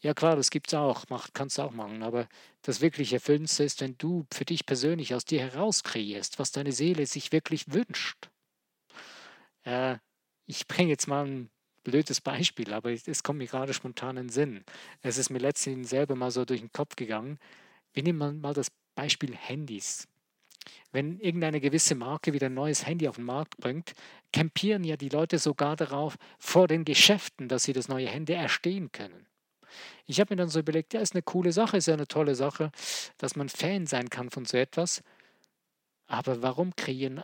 Ja 0.00 0.14
klar, 0.14 0.36
das 0.36 0.50
gibt 0.50 0.68
es 0.68 0.74
auch, 0.74 1.08
macht, 1.10 1.34
kannst 1.34 1.58
du 1.58 1.62
auch 1.62 1.72
machen, 1.72 2.02
aber 2.02 2.28
das 2.62 2.80
wirklich 2.80 3.12
Erfüllendste 3.12 3.64
ist, 3.64 3.80
wenn 3.82 3.96
du 3.98 4.26
für 4.32 4.44
dich 4.46 4.66
persönlich 4.66 5.14
aus 5.14 5.24
dir 5.26 5.40
heraus 5.40 5.82
kreierst, 5.84 6.38
was 6.38 6.52
deine 6.52 6.72
Seele 6.72 7.06
sich 7.06 7.32
wirklich 7.32 7.72
wünscht. 7.72 8.30
Äh, 9.64 9.98
ich 10.46 10.66
bringe 10.66 10.90
jetzt 10.90 11.08
mal 11.08 11.26
ein 11.26 11.50
blödes 11.84 12.20
Beispiel, 12.20 12.72
aber 12.72 12.90
es 12.90 13.22
kommt 13.22 13.38
mir 13.38 13.46
gerade 13.46 13.74
spontan 13.74 14.16
in 14.16 14.24
den 14.24 14.32
Sinn. 14.32 14.64
Es 15.02 15.18
ist 15.18 15.30
mir 15.30 15.38
letztens 15.38 15.90
selber 15.90 16.16
mal 16.16 16.30
so 16.30 16.44
durch 16.44 16.60
den 16.60 16.72
Kopf 16.72 16.96
gegangen. 16.96 17.38
Wir 17.92 18.02
nehmen 18.02 18.40
mal 18.40 18.54
das 18.54 18.72
Beispiel 18.94 19.34
Handys. 19.34 20.08
Wenn 20.90 21.20
irgendeine 21.20 21.60
gewisse 21.60 21.94
Marke 21.94 22.32
wieder 22.32 22.46
ein 22.46 22.54
neues 22.54 22.86
Handy 22.86 23.06
auf 23.06 23.16
den 23.16 23.24
Markt 23.24 23.56
bringt, 23.58 23.92
campieren 24.32 24.82
ja 24.82 24.96
die 24.96 25.08
Leute 25.08 25.38
sogar 25.38 25.76
darauf 25.76 26.16
vor 26.38 26.66
den 26.68 26.84
Geschäften, 26.84 27.48
dass 27.48 27.64
sie 27.64 27.72
das 27.72 27.88
neue 27.88 28.08
Handy 28.08 28.32
erstehen 28.32 28.90
können. 28.90 29.26
Ich 30.06 30.20
habe 30.20 30.32
mir 30.32 30.38
dann 30.38 30.48
so 30.48 30.60
überlegt, 30.60 30.94
ja, 30.94 31.00
ist 31.00 31.14
eine 31.14 31.22
coole 31.22 31.52
Sache, 31.52 31.76
ist 31.76 31.86
ja 31.86 31.94
eine 31.94 32.08
tolle 32.08 32.34
Sache, 32.34 32.70
dass 33.18 33.36
man 33.36 33.48
Fan 33.48 33.86
sein 33.86 34.10
kann 34.10 34.30
von 34.30 34.44
so 34.44 34.56
etwas. 34.56 35.02
Aber 36.06 36.42
warum 36.42 36.74
kreieren 36.76 37.22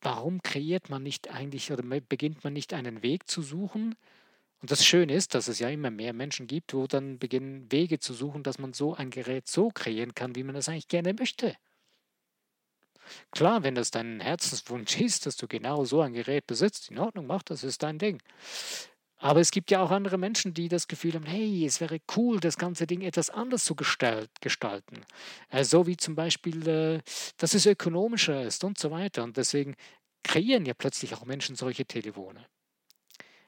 warum 0.00 0.42
kreiert 0.42 0.90
man 0.90 1.02
nicht 1.02 1.30
eigentlich 1.30 1.72
oder 1.72 1.82
beginnt 1.82 2.44
man 2.44 2.52
nicht 2.52 2.72
einen 2.74 3.02
Weg 3.02 3.28
zu 3.28 3.42
suchen? 3.42 3.94
Und 4.60 4.70
das 4.70 4.84
Schöne 4.84 5.14
ist, 5.14 5.34
dass 5.34 5.48
es 5.48 5.60
ja 5.60 5.68
immer 5.68 5.90
mehr 5.90 6.12
Menschen 6.12 6.46
gibt, 6.46 6.74
wo 6.74 6.86
dann 6.86 7.18
beginnen 7.18 7.70
Wege 7.70 8.00
zu 8.00 8.12
suchen, 8.12 8.42
dass 8.42 8.58
man 8.58 8.72
so 8.72 8.94
ein 8.94 9.10
Gerät 9.10 9.46
so 9.46 9.70
kreieren 9.70 10.14
kann, 10.14 10.34
wie 10.34 10.42
man 10.42 10.56
es 10.56 10.68
eigentlich 10.68 10.88
gerne 10.88 11.14
möchte. 11.14 11.56
Klar, 13.30 13.62
wenn 13.62 13.74
das 13.74 13.90
dein 13.90 14.20
Herzenswunsch 14.20 15.00
ist, 15.00 15.26
dass 15.26 15.36
du 15.36 15.46
genau 15.46 15.84
so 15.84 16.00
ein 16.00 16.12
Gerät 16.12 16.46
besitzt, 16.46 16.90
in 16.90 16.98
Ordnung, 16.98 17.26
mach 17.26 17.42
das, 17.42 17.62
ist 17.62 17.82
dein 17.82 17.98
Ding. 17.98 18.20
Aber 19.18 19.40
es 19.40 19.50
gibt 19.50 19.70
ja 19.70 19.82
auch 19.82 19.90
andere 19.90 20.16
Menschen, 20.16 20.54
die 20.54 20.68
das 20.68 20.86
Gefühl 20.86 21.14
haben, 21.14 21.26
hey, 21.26 21.66
es 21.66 21.80
wäre 21.80 21.98
cool, 22.16 22.38
das 22.38 22.56
ganze 22.56 22.86
Ding 22.86 23.02
etwas 23.02 23.30
anders 23.30 23.64
zu 23.64 23.74
gestalten. 23.74 25.00
Äh, 25.50 25.64
so 25.64 25.86
wie 25.86 25.96
zum 25.96 26.14
Beispiel, 26.14 26.66
äh, 26.68 27.00
dass 27.36 27.54
es 27.54 27.66
ökonomischer 27.66 28.44
ist 28.44 28.62
und 28.62 28.78
so 28.78 28.90
weiter. 28.90 29.24
Und 29.24 29.36
deswegen 29.36 29.74
kreieren 30.22 30.66
ja 30.66 30.74
plötzlich 30.74 31.14
auch 31.14 31.24
Menschen 31.24 31.56
solche 31.56 31.84
Telefone. 31.84 32.46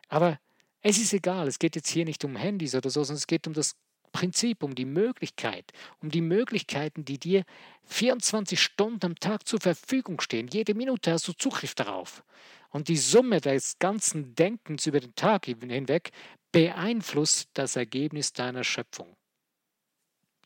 Aber 0.09 0.41
es 0.83 0.99
ist 0.99 1.13
egal, 1.13 1.47
es 1.47 1.59
geht 1.59 1.77
jetzt 1.77 1.89
hier 1.89 2.05
nicht 2.05 2.25
um 2.25 2.37
Handys 2.37 2.75
oder 2.75 2.91
so, 2.91 3.05
sondern 3.05 3.19
es 3.19 3.27
geht 3.27 3.47
um 3.47 3.53
das 3.53 3.77
Prinzip, 4.13 4.65
um 4.65 4.75
die 4.75 4.87
Möglichkeit, 4.87 5.73
um 6.01 6.11
die 6.11 6.21
Möglichkeiten, 6.21 7.05
die 7.05 7.19
dir 7.19 7.45
24 7.85 8.61
Stunden 8.61 9.07
am 9.07 9.15
Tag 9.15 9.47
zur 9.47 9.61
Verfügung 9.61 10.21
stehen. 10.21 10.49
Jede 10.49 10.75
Minute 10.75 11.13
hast 11.13 11.29
du 11.29 11.33
Zugriff 11.33 11.75
darauf. 11.77 12.25
Und 12.71 12.89
die 12.89 12.97
Summe 12.97 13.41
des 13.41 13.79
ganzen 13.79 14.35
Denkens 14.35 14.87
über 14.87 15.01
den 15.01 15.15
Tag 15.15 15.47
hinweg 15.47 16.11
beeinflusst 16.53 17.51
das 17.55 17.77
Ergebnis 17.77 18.33
deiner 18.33 18.65
Schöpfung. 18.65 19.17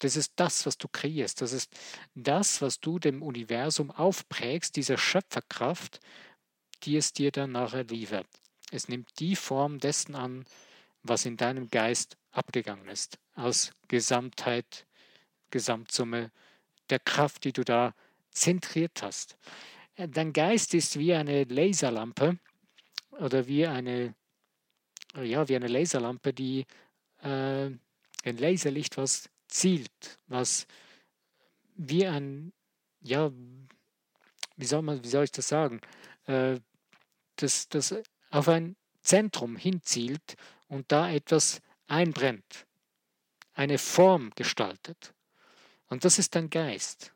Das 0.00 0.16
ist 0.16 0.32
das, 0.36 0.66
was 0.66 0.76
du 0.76 0.88
kreierst. 0.88 1.40
Das 1.40 1.52
ist 1.52 1.72
das, 2.14 2.60
was 2.60 2.80
du 2.80 2.98
dem 2.98 3.22
Universum 3.22 3.90
aufprägst, 3.90 4.76
diese 4.76 4.98
Schöpferkraft, 4.98 6.00
die 6.82 6.96
es 6.96 7.12
dir 7.12 7.30
dann 7.30 7.52
nachher 7.52 7.84
liefert. 7.84 8.26
Es 8.70 8.88
nimmt 8.88 9.08
die 9.18 9.36
Form 9.36 9.78
dessen 9.78 10.14
an, 10.14 10.44
was 11.02 11.26
in 11.26 11.36
deinem 11.36 11.68
Geist 11.68 12.16
abgegangen 12.32 12.88
ist, 12.88 13.18
aus 13.34 13.72
Gesamtheit, 13.88 14.86
Gesamtsumme 15.50 16.32
der 16.90 16.98
Kraft, 16.98 17.44
die 17.44 17.52
du 17.52 17.64
da 17.64 17.94
zentriert 18.30 19.02
hast. 19.02 19.36
Dein 19.96 20.32
Geist 20.32 20.74
ist 20.74 20.98
wie 20.98 21.14
eine 21.14 21.44
Laserlampe 21.44 22.38
oder 23.12 23.46
wie 23.46 23.66
eine, 23.66 24.14
ja, 25.16 25.48
wie 25.48 25.54
eine 25.54 25.68
Laserlampe, 25.68 26.32
die 26.32 26.66
äh, 27.22 27.70
ein 28.24 28.36
Laserlicht, 28.36 28.96
was 28.96 29.30
zielt, 29.46 30.18
was 30.26 30.66
wie 31.76 32.06
ein, 32.06 32.52
ja, 33.02 33.30
wie 34.56 34.66
soll 34.66 34.82
man, 34.82 35.02
wie 35.04 35.08
soll 35.08 35.24
ich 35.24 35.32
das 35.32 35.48
sagen, 35.48 35.80
äh, 36.26 36.58
das, 37.36 37.68
das 37.68 37.94
auf 38.30 38.48
ein 38.48 38.76
Zentrum 39.00 39.56
hinzielt 39.56 40.34
und 40.66 40.90
da 40.90 41.08
etwas 41.10 41.60
einbrennt, 41.86 42.66
eine 43.52 43.78
Form 43.78 44.30
gestaltet. 44.34 45.14
Und 45.86 46.04
das 46.04 46.18
ist 46.18 46.34
dein 46.34 46.50
Geist. 46.50 47.13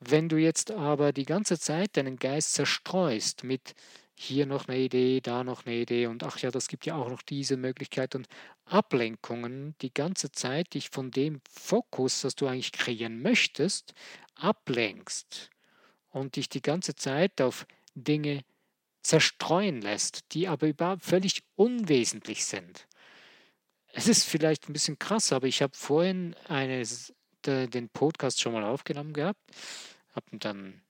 Wenn 0.00 0.28
du 0.28 0.36
jetzt 0.36 0.70
aber 0.70 1.12
die 1.12 1.24
ganze 1.24 1.58
Zeit 1.58 1.96
deinen 1.96 2.16
Geist 2.16 2.54
zerstreust 2.54 3.44
mit 3.44 3.74
hier 4.18 4.46
noch 4.46 4.68
eine 4.68 4.78
Idee, 4.78 5.20
da 5.20 5.44
noch 5.44 5.66
eine 5.66 5.76
Idee 5.76 6.06
und 6.06 6.22
ach 6.22 6.38
ja, 6.38 6.50
das 6.50 6.68
gibt 6.68 6.86
ja 6.86 6.96
auch 6.96 7.08
noch 7.08 7.22
diese 7.22 7.56
Möglichkeit 7.56 8.14
und 8.14 8.26
Ablenkungen 8.64 9.74
die 9.82 9.92
ganze 9.92 10.32
Zeit 10.32 10.74
dich 10.74 10.88
von 10.90 11.10
dem 11.10 11.40
Fokus, 11.50 12.22
das 12.22 12.34
du 12.34 12.46
eigentlich 12.46 12.72
kreieren 12.72 13.20
möchtest, 13.20 13.94
ablenkst 14.34 15.50
und 16.10 16.36
dich 16.36 16.48
die 16.48 16.62
ganze 16.62 16.94
Zeit 16.94 17.40
auf 17.40 17.66
Dinge 17.94 18.42
zerstreuen 19.02 19.82
lässt, 19.82 20.32
die 20.32 20.48
aber 20.48 20.66
überhaupt 20.66 21.04
völlig 21.04 21.42
unwesentlich 21.54 22.44
sind. 22.44 22.86
Es 23.92 24.08
ist 24.08 24.24
vielleicht 24.24 24.68
ein 24.68 24.72
bisschen 24.72 24.98
krass, 24.98 25.32
aber 25.32 25.46
ich 25.46 25.62
habe 25.62 25.76
vorhin 25.76 26.34
eine, 26.48 26.84
den 27.46 27.88
Podcast 27.88 28.40
schon 28.40 28.52
mal 28.52 28.64
aufgenommen 28.64 29.12
gehabt, 29.12 29.40
habe 30.14 30.26
ihn 30.32 30.38
dann 30.38 30.82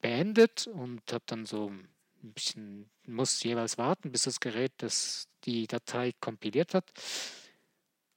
beendet 0.00 0.66
und 0.66 1.00
habe 1.12 1.24
dann 1.26 1.46
so 1.46 1.70
ein 1.70 2.32
bisschen, 2.32 2.90
muss 3.06 3.42
jeweils 3.42 3.78
warten, 3.78 4.12
bis 4.12 4.22
das 4.22 4.40
Gerät 4.40 4.72
das, 4.78 5.28
die 5.44 5.66
Datei 5.66 6.12
kompiliert 6.20 6.74
hat. 6.74 6.92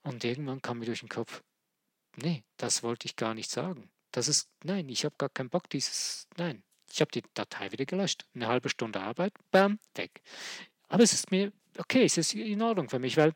Und 0.04 0.24
irgendwann 0.24 0.62
kam 0.62 0.80
mir 0.80 0.86
durch 0.86 1.02
den 1.02 1.10
Kopf, 1.10 1.44
nee, 2.16 2.44
das 2.58 2.84
wollte 2.84 3.06
ich 3.06 3.16
gar 3.16 3.34
nicht 3.34 3.50
sagen. 3.50 3.90
Das 4.12 4.28
ist, 4.28 4.50
nein, 4.64 4.90
ich 4.90 5.06
habe 5.06 5.16
gar 5.18 5.30
keinen 5.30 5.50
Bock, 5.50 5.70
dieses, 5.70 6.28
nein, 6.38 6.64
ich 6.92 7.02
habe 7.02 7.12
die 7.12 7.24
Datei 7.34 7.72
wieder 7.72 7.86
gelöscht. 7.86 8.26
Eine 8.34 8.48
halbe 8.48 8.70
Stunde 8.70 9.00
Arbeit, 9.00 9.34
bam, 9.52 9.80
weg. 9.96 10.22
Aber 10.88 11.04
es 11.04 11.14
ist 11.14 11.32
mir, 11.32 11.52
okay, 11.78 12.04
es 12.04 12.18
ist 12.18 12.34
in 12.34 12.62
Ordnung 12.62 12.90
für 12.90 13.00
mich, 13.00 13.18
weil 13.18 13.32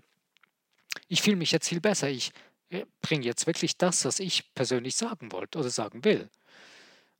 ich 1.08 1.22
fühle 1.22 1.36
mich 1.36 1.52
jetzt 1.52 1.70
viel 1.70 1.82
besser. 1.82 2.10
Ich 2.10 2.30
äh, 2.30 2.32
bringe 3.02 3.26
jetzt 3.26 3.48
wirklich 3.48 3.78
das, 3.78 4.06
was 4.06 4.20
ich 4.20 4.54
persönlich 4.54 4.96
sagen 4.96 5.32
wollte 5.32 5.60
oder 5.60 5.70
sagen 5.70 6.04
will. 6.04 6.30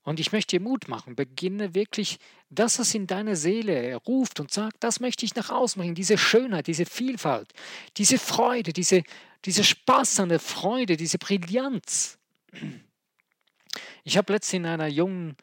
Und 0.04 0.20
ich 0.20 0.32
möchte 0.32 0.56
dir 0.56 0.62
Mut 0.62 0.86
machen. 0.86 1.16
Beginne 1.16 1.74
wirklich 1.74 2.18
das, 2.50 2.78
was 2.78 2.94
in 2.94 3.06
deiner 3.06 3.36
Seele 3.36 3.96
ruft 4.06 4.38
und 4.38 4.52
sagt, 4.52 4.76
das 4.80 5.00
möchte 5.00 5.24
ich 5.24 5.34
nach 5.34 5.50
außen 5.50 5.80
bringen. 5.80 5.94
Diese 5.94 6.18
Schönheit, 6.18 6.66
diese 6.66 6.84
Vielfalt, 6.84 7.52
diese 7.96 8.18
Freude, 8.18 8.74
diese, 8.74 9.02
diese 9.46 9.64
Spaß 9.64 10.20
an 10.20 10.28
der 10.28 10.40
Freude, 10.40 10.98
diese 10.98 11.18
Brillanz. 11.18 12.18
Ich 14.04 14.18
habe 14.18 14.32
letztens 14.34 14.58
in 14.58 14.66
einer 14.66 14.88
jungen, 14.88 15.36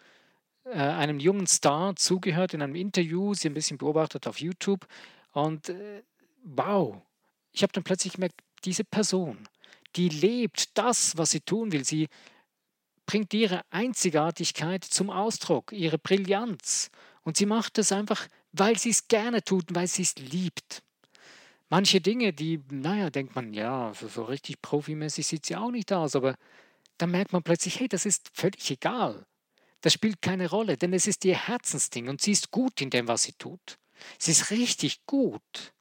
äh, 0.65 0.77
einem 0.77 1.19
jungen 1.19 1.47
Star 1.47 1.95
zugehört, 1.95 2.53
in 2.53 2.61
einem 2.61 2.75
Interview, 2.75 3.33
sie 3.33 3.49
ein 3.49 3.55
bisschen 3.55 3.79
beobachtet 3.79 4.27
auf 4.27 4.39
YouTube. 4.39 4.87
Und 5.31 5.69
äh, 5.69 6.03
wow, 6.43 7.01
ich 7.51 7.63
habe 7.63 7.73
dann 7.73 7.83
plötzlich 7.83 8.13
gemerkt, 8.13 8.41
diese 8.63 8.83
Person, 8.83 9.39
die 9.95 10.09
lebt 10.09 10.77
das, 10.77 11.17
was 11.17 11.31
sie 11.31 11.41
tun 11.41 11.71
will. 11.71 11.83
Sie 11.83 12.07
bringt 13.05 13.33
ihre 13.33 13.61
Einzigartigkeit 13.69 14.83
zum 14.83 15.09
Ausdruck, 15.09 15.71
ihre 15.71 15.97
Brillanz. 15.97 16.89
Und 17.23 17.37
sie 17.37 17.45
macht 17.45 17.77
es 17.77 17.91
einfach, 17.91 18.27
weil 18.51 18.77
sie 18.77 18.89
es 18.89 19.07
gerne 19.07 19.43
tut, 19.43 19.65
weil 19.69 19.87
sie 19.87 20.03
es 20.03 20.15
liebt. 20.15 20.81
Manche 21.69 22.01
Dinge, 22.01 22.33
die, 22.33 22.59
naja, 22.69 23.09
denkt 23.09 23.35
man, 23.35 23.53
ja, 23.53 23.93
so, 23.93 24.07
so 24.07 24.23
richtig 24.23 24.61
profimäßig 24.61 25.25
sieht 25.25 25.45
sie 25.45 25.55
auch 25.55 25.71
nicht 25.71 25.93
aus, 25.93 26.15
aber 26.15 26.35
dann 26.97 27.11
merkt 27.11 27.31
man 27.31 27.43
plötzlich, 27.43 27.79
hey, 27.79 27.87
das 27.87 28.05
ist 28.05 28.29
völlig 28.33 28.69
egal. 28.71 29.25
Das 29.79 29.93
spielt 29.93 30.21
keine 30.21 30.49
Rolle, 30.49 30.77
denn 30.77 30.93
es 30.93 31.07
ist 31.07 31.25
ihr 31.25 31.35
Herzensding 31.35 32.09
und 32.09 32.21
sie 32.21 32.31
ist 32.31 32.51
gut 32.51 32.81
in 32.81 32.89
dem, 32.89 33.07
was 33.07 33.23
sie 33.23 33.33
tut. 33.33 33.77
Sie 34.19 34.31
ist 34.31 34.51
richtig 34.51 35.05
gut. 35.05 35.73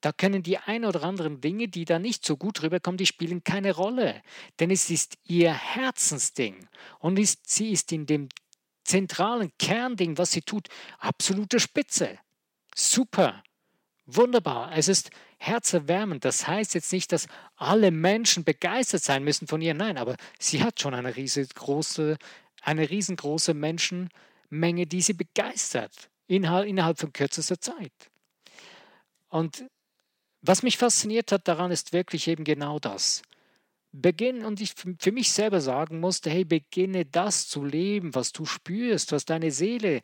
Da 0.00 0.12
können 0.12 0.42
die 0.42 0.58
ein 0.58 0.84
oder 0.84 1.02
anderen 1.02 1.40
Dinge, 1.40 1.68
die 1.68 1.84
da 1.84 1.98
nicht 1.98 2.24
so 2.24 2.36
gut 2.36 2.62
rüberkommen, 2.62 2.96
die 2.96 3.06
spielen 3.06 3.44
keine 3.44 3.74
Rolle. 3.74 4.22
Denn 4.58 4.70
es 4.70 4.88
ist 4.90 5.18
ihr 5.24 5.52
Herzensding. 5.52 6.68
Und 6.98 7.18
ist, 7.18 7.48
sie 7.48 7.70
ist 7.70 7.92
in 7.92 8.06
dem 8.06 8.28
zentralen 8.84 9.52
Kernding, 9.58 10.16
was 10.16 10.32
sie 10.32 10.42
tut, 10.42 10.68
absolute 10.98 11.60
Spitze. 11.60 12.18
Super. 12.74 13.42
Wunderbar. 14.06 14.72
Es 14.74 14.88
ist 14.88 15.10
herzerwärmend. 15.38 16.24
Das 16.24 16.46
heißt 16.46 16.74
jetzt 16.74 16.92
nicht, 16.92 17.12
dass 17.12 17.26
alle 17.56 17.90
Menschen 17.90 18.42
begeistert 18.42 19.02
sein 19.02 19.22
müssen 19.22 19.46
von 19.46 19.60
ihr. 19.60 19.74
Nein, 19.74 19.98
aber 19.98 20.16
sie 20.38 20.62
hat 20.62 20.80
schon 20.80 20.94
eine 20.94 21.14
riesengroße, 21.14 22.16
eine 22.62 22.90
riesengroße 22.90 23.54
Menschenmenge, 23.54 24.86
die 24.86 25.02
sie 25.02 25.12
begeistert 25.12 26.10
innerhalb 26.26 26.98
von 26.98 27.12
kürzester 27.12 27.60
Zeit. 27.60 27.92
Und 29.28 29.64
was 30.42 30.62
mich 30.62 30.78
fasziniert 30.78 31.32
hat 31.32 31.48
daran, 31.48 31.70
ist 31.70 31.92
wirklich 31.92 32.28
eben 32.28 32.44
genau 32.44 32.78
das. 32.78 33.22
Beginn 33.92 34.44
und 34.44 34.60
ich 34.60 34.74
für 34.98 35.12
mich 35.12 35.32
selber 35.32 35.60
sagen 35.60 36.00
musste, 36.00 36.30
hey, 36.30 36.44
beginne 36.44 37.04
das 37.04 37.48
zu 37.48 37.64
leben, 37.64 38.14
was 38.14 38.32
du 38.32 38.44
spürst, 38.44 39.10
was 39.12 39.24
deine 39.24 39.50
Seele 39.50 40.00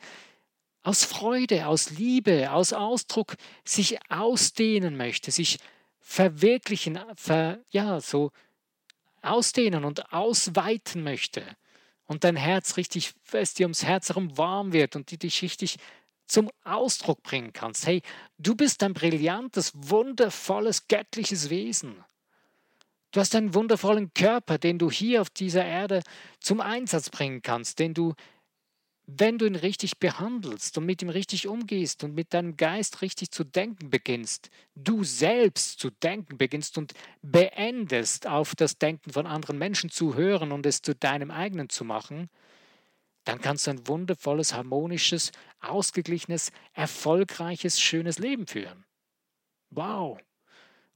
aus 0.82 1.04
Freude, 1.04 1.66
aus 1.66 1.90
Liebe, 1.90 2.52
aus 2.52 2.72
Ausdruck 2.72 3.36
sich 3.64 3.98
ausdehnen 4.08 4.96
möchte, 4.96 5.30
sich 5.30 5.58
verwirklichen, 6.00 6.98
ver, 7.16 7.60
ja, 7.70 8.00
so 8.00 8.30
ausdehnen 9.22 9.84
und 9.84 10.12
ausweiten 10.12 11.02
möchte. 11.02 11.42
Und 12.06 12.22
dein 12.22 12.36
Herz 12.36 12.76
richtig, 12.76 13.14
es 13.32 13.54
dir 13.54 13.66
ums 13.66 13.82
Herz 13.82 14.10
herum 14.10 14.38
warm 14.38 14.72
wird 14.72 14.94
und 14.94 15.10
die 15.10 15.18
dich 15.18 15.42
richtig 15.42 15.78
zum 16.26 16.50
Ausdruck 16.64 17.22
bringen 17.22 17.52
kannst. 17.52 17.86
Hey, 17.86 18.02
du 18.38 18.54
bist 18.54 18.82
ein 18.82 18.94
brillantes, 18.94 19.72
wundervolles, 19.74 20.88
göttliches 20.88 21.50
Wesen. 21.50 22.04
Du 23.12 23.20
hast 23.20 23.34
einen 23.34 23.54
wundervollen 23.54 24.12
Körper, 24.12 24.58
den 24.58 24.78
du 24.78 24.90
hier 24.90 25.22
auf 25.22 25.30
dieser 25.30 25.64
Erde 25.64 26.02
zum 26.40 26.60
Einsatz 26.60 27.08
bringen 27.08 27.40
kannst, 27.40 27.78
den 27.78 27.94
du, 27.94 28.14
wenn 29.06 29.38
du 29.38 29.46
ihn 29.46 29.54
richtig 29.54 29.98
behandelst 29.98 30.76
und 30.76 30.84
mit 30.84 31.00
ihm 31.00 31.08
richtig 31.08 31.46
umgehst 31.46 32.04
und 32.04 32.14
mit 32.14 32.34
deinem 32.34 32.56
Geist 32.56 33.00
richtig 33.00 33.30
zu 33.30 33.44
denken 33.44 33.88
beginnst, 33.88 34.50
du 34.74 35.04
selbst 35.04 35.78
zu 35.78 35.90
denken 35.90 36.36
beginnst 36.36 36.76
und 36.76 36.92
beendest, 37.22 38.26
auf 38.26 38.54
das 38.54 38.78
Denken 38.78 39.12
von 39.12 39.26
anderen 39.26 39.56
Menschen 39.56 39.88
zu 39.88 40.14
hören 40.14 40.52
und 40.52 40.66
es 40.66 40.82
zu 40.82 40.94
deinem 40.94 41.30
eigenen 41.30 41.70
zu 41.70 41.84
machen, 41.84 42.28
dann 43.26 43.40
kannst 43.40 43.66
du 43.66 43.72
ein 43.72 43.88
wundervolles, 43.88 44.54
harmonisches, 44.54 45.32
ausgeglichenes, 45.60 46.52
erfolgreiches, 46.72 47.80
schönes 47.80 48.18
Leben 48.18 48.46
führen. 48.46 48.86
Wow! 49.70 50.18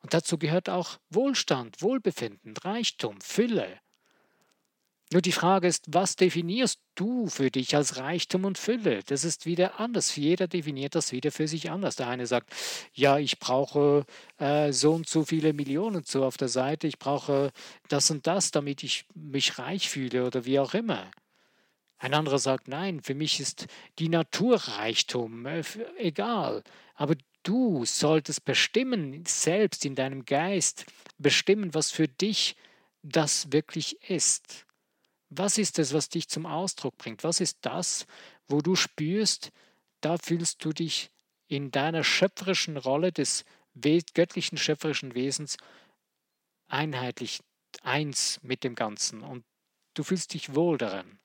Und 0.00 0.14
dazu 0.14 0.38
gehört 0.38 0.70
auch 0.70 0.98
Wohlstand, 1.10 1.82
Wohlbefinden, 1.82 2.56
Reichtum, 2.56 3.20
Fülle. 3.20 3.80
Nur 5.12 5.22
die 5.22 5.32
Frage 5.32 5.66
ist, 5.66 5.86
was 5.88 6.14
definierst 6.14 6.78
du 6.94 7.26
für 7.26 7.50
dich 7.50 7.74
als 7.74 7.96
Reichtum 7.96 8.44
und 8.44 8.58
Fülle? 8.58 9.00
Das 9.06 9.24
ist 9.24 9.44
wieder 9.44 9.80
anders. 9.80 10.14
Jeder 10.14 10.46
definiert 10.46 10.94
das 10.94 11.10
wieder 11.10 11.32
für 11.32 11.48
sich 11.48 11.68
anders. 11.68 11.96
Der 11.96 12.06
eine 12.06 12.28
sagt, 12.28 12.50
ja, 12.94 13.18
ich 13.18 13.40
brauche 13.40 14.06
äh, 14.38 14.72
so 14.72 14.92
und 14.92 15.08
so 15.08 15.24
viele 15.24 15.52
Millionen 15.52 16.04
so 16.04 16.24
auf 16.24 16.36
der 16.36 16.48
Seite, 16.48 16.86
ich 16.86 17.00
brauche 17.00 17.50
das 17.88 18.08
und 18.12 18.28
das, 18.28 18.52
damit 18.52 18.84
ich 18.84 19.04
mich 19.14 19.58
reich 19.58 19.90
fühle 19.90 20.24
oder 20.24 20.44
wie 20.44 20.60
auch 20.60 20.74
immer. 20.74 21.10
Ein 22.00 22.14
anderer 22.14 22.38
sagt, 22.38 22.66
nein, 22.66 23.02
für 23.02 23.14
mich 23.14 23.40
ist 23.40 23.66
die 23.98 24.08
Natur 24.08 24.56
Reichtum, 24.56 25.44
äh, 25.44 25.62
egal. 25.98 26.64
Aber 26.94 27.14
du 27.42 27.84
solltest 27.84 28.46
bestimmen, 28.46 29.22
selbst 29.26 29.84
in 29.84 29.94
deinem 29.94 30.24
Geist, 30.24 30.86
bestimmen, 31.18 31.74
was 31.74 31.90
für 31.90 32.08
dich 32.08 32.56
das 33.02 33.52
wirklich 33.52 34.00
ist. 34.08 34.64
Was 35.28 35.58
ist 35.58 35.78
es, 35.78 35.92
was 35.92 36.08
dich 36.08 36.28
zum 36.28 36.46
Ausdruck 36.46 36.96
bringt? 36.96 37.22
Was 37.22 37.38
ist 37.38 37.58
das, 37.60 38.06
wo 38.48 38.62
du 38.62 38.76
spürst, 38.76 39.52
da 40.00 40.16
fühlst 40.16 40.64
du 40.64 40.72
dich 40.72 41.10
in 41.48 41.70
deiner 41.70 42.02
schöpferischen 42.02 42.78
Rolle 42.78 43.12
des 43.12 43.44
göttlichen 44.14 44.56
schöpferischen 44.56 45.14
Wesens 45.14 45.58
einheitlich, 46.66 47.40
eins 47.82 48.40
mit 48.42 48.64
dem 48.64 48.74
Ganzen 48.74 49.22
und 49.22 49.44
du 49.92 50.02
fühlst 50.02 50.32
dich 50.32 50.54
wohl 50.54 50.78
daran. 50.78 51.20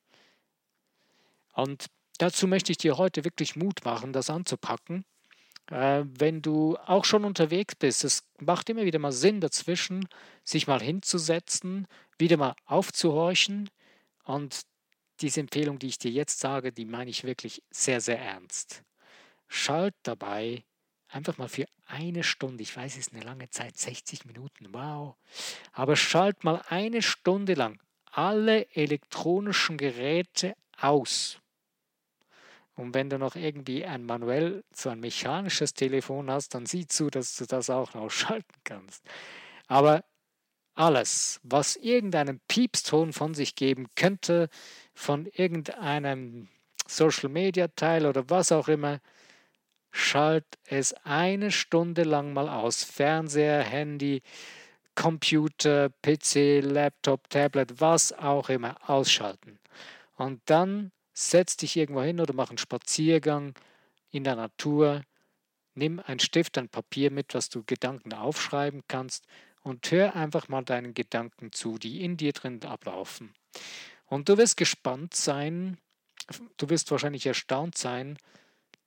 Und 1.56 1.88
dazu 2.18 2.48
möchte 2.48 2.72
ich 2.72 2.78
dir 2.78 2.98
heute 2.98 3.24
wirklich 3.24 3.56
Mut 3.56 3.84
machen, 3.86 4.14
das 4.14 4.30
anzupacken. 4.30 5.06
Äh, 5.72 6.04
wenn 6.06 6.42
du 6.42 6.78
auch 6.86 7.06
schon 7.06 7.26
unterwegs 7.26 7.76
bist, 7.76 8.04
es 8.04 8.24
macht 8.40 8.70
immer 8.70 8.86
wieder 8.86 9.00
mal 9.00 9.12
Sinn 9.12 9.42
dazwischen, 9.42 10.08
sich 10.44 10.68
mal 10.68 10.82
hinzusetzen, 10.82 11.88
wieder 12.20 12.38
mal 12.38 12.56
aufzuhorchen. 12.66 13.70
Und 14.26 14.62
diese 15.22 15.40
Empfehlung, 15.40 15.80
die 15.80 15.88
ich 15.88 15.98
dir 15.98 16.12
jetzt 16.12 16.40
sage, 16.40 16.72
die 16.72 16.86
meine 16.86 17.10
ich 17.10 17.24
wirklich 17.24 17.64
sehr, 17.72 18.02
sehr 18.02 18.20
ernst. 18.20 18.84
Schalt 19.48 19.96
dabei 20.04 20.64
einfach 21.08 21.38
mal 21.38 21.48
für 21.48 21.66
eine 21.86 22.24
Stunde, 22.24 22.64
ich 22.64 22.76
weiß, 22.76 22.94
es 22.94 23.08
ist 23.08 23.14
eine 23.14 23.24
lange 23.24 23.50
Zeit, 23.50 23.78
60 23.78 24.26
Minuten, 24.26 24.68
wow, 24.72 25.16
aber 25.72 25.96
schalt 25.96 26.44
mal 26.44 26.62
eine 26.68 27.02
Stunde 27.02 27.54
lang 27.54 27.80
alle 28.12 28.68
elektronischen 28.74 29.78
Geräte 29.78 30.56
aus. 30.78 31.40
Und 32.76 32.94
wenn 32.94 33.10
du 33.10 33.18
noch 33.18 33.36
irgendwie 33.36 33.86
ein 33.86 34.06
manuell, 34.06 34.64
so 34.74 34.90
ein 34.90 35.00
mechanisches 35.00 35.74
Telefon 35.74 36.30
hast, 36.30 36.54
dann 36.54 36.66
sieh 36.66 36.88
zu, 36.88 37.10
dass 37.10 37.36
du 37.38 37.46
das 37.46 37.70
auch 37.70 37.94
noch 37.94 38.10
schalten 38.12 38.54
kannst. 38.64 39.04
Aber 39.68 40.04
alles, 40.76 41.40
was 41.44 41.78
irgendeinen 41.78 42.42
Piepston 42.48 43.14
von 43.14 43.34
sich 43.34 43.56
geben 43.56 43.88
könnte, 43.96 44.50
von 44.94 45.26
irgendeinem 45.28 46.50
Social 46.88 47.30
Media 47.30 47.70
Teil 47.70 48.06
oder 48.06 48.30
was 48.30 48.52
auch 48.52 48.68
immer, 48.68 49.00
schalt 49.92 50.46
es 50.66 50.94
eine 51.06 51.52
Stunde 51.52 52.04
lang 52.04 52.34
mal 52.34 52.50
aus. 52.50 52.84
Fernseher, 52.84 53.64
Handy, 53.64 54.22
Computer, 54.96 55.90
PC, 56.02 56.62
Laptop, 56.62 57.30
Tablet, 57.30 57.80
was 57.80 58.12
auch 58.12 58.50
immer, 58.50 58.78
ausschalten. 58.90 59.60
Und 60.18 60.42
dann 60.46 60.92
setz 61.16 61.58
dich 61.58 61.76
irgendwo 61.78 62.02
hin 62.02 62.20
oder 62.20 62.34
mach 62.34 62.50
einen 62.50 62.58
Spaziergang 62.58 63.56
in 64.12 64.24
der 64.24 64.36
Natur. 64.36 65.04
Nimm 65.74 66.00
einen 66.00 66.20
Stift, 66.20 66.58
ein 66.58 66.70
Papier 66.70 67.10
mit, 67.10 67.34
was 67.34 67.50
du 67.50 67.64
Gedanken 67.64 68.14
aufschreiben 68.14 68.84
kannst 68.88 69.26
und 69.62 69.90
hör 69.92 70.16
einfach 70.16 70.48
mal 70.48 70.64
deinen 70.64 70.94
Gedanken 70.94 71.52
zu, 71.52 71.78
die 71.78 72.04
in 72.04 72.18
dir 72.18 72.34
drin 72.34 72.64
ablaufen. 72.64 73.34
Und 74.06 74.30
du 74.30 74.38
wirst 74.38 74.58
gespannt 74.58 75.16
sein, 75.16 75.78
du 76.58 76.70
wirst 76.70 76.92
wahrscheinlich 76.92 77.26
erstaunt 77.26 77.78
sein, 77.78 78.18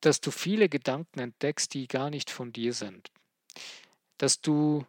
dass 0.00 0.20
du 0.20 0.30
viele 0.30 0.68
Gedanken 0.68 1.18
entdeckst, 1.18 1.74
die 1.74 1.88
gar 1.88 2.10
nicht 2.10 2.30
von 2.30 2.52
dir 2.52 2.72
sind. 2.72 3.10
Dass 4.18 4.40
du 4.40 4.86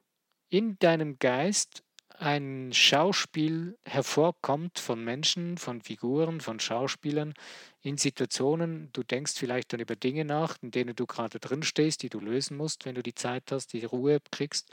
in 0.50 0.78
deinem 0.80 1.18
Geist 1.20 1.84
ein 2.20 2.74
Schauspiel 2.74 3.78
hervorkommt 3.86 4.78
von 4.78 5.04
Menschen, 5.04 5.58
von 5.58 5.82
Figuren, 5.82 6.42
von 6.42 6.60
Schauspielern 6.60 7.34
in 7.82 7.98
Situationen, 7.98 8.90
du 8.92 9.04
denkst 9.04 9.34
vielleicht 9.38 9.72
dann 9.72 9.80
über 9.80 9.96
Dinge 9.96 10.26
nach, 10.26 10.58
in 10.62 10.72
denen 10.72 10.96
du 10.96 11.06
gerade 11.06 11.40
drin 11.40 11.64
stehst, 11.64 12.04
die 12.04 12.10
du 12.10 12.20
lösen 12.20 12.58
musst, 12.58 12.86
wenn 12.86 12.96
du 12.96 13.04
die 13.04 13.16
Zeit 13.16 13.52
hast, 13.52 13.72
die 13.72 13.86
Ruhe 13.86 14.20
kriegst, 14.32 14.70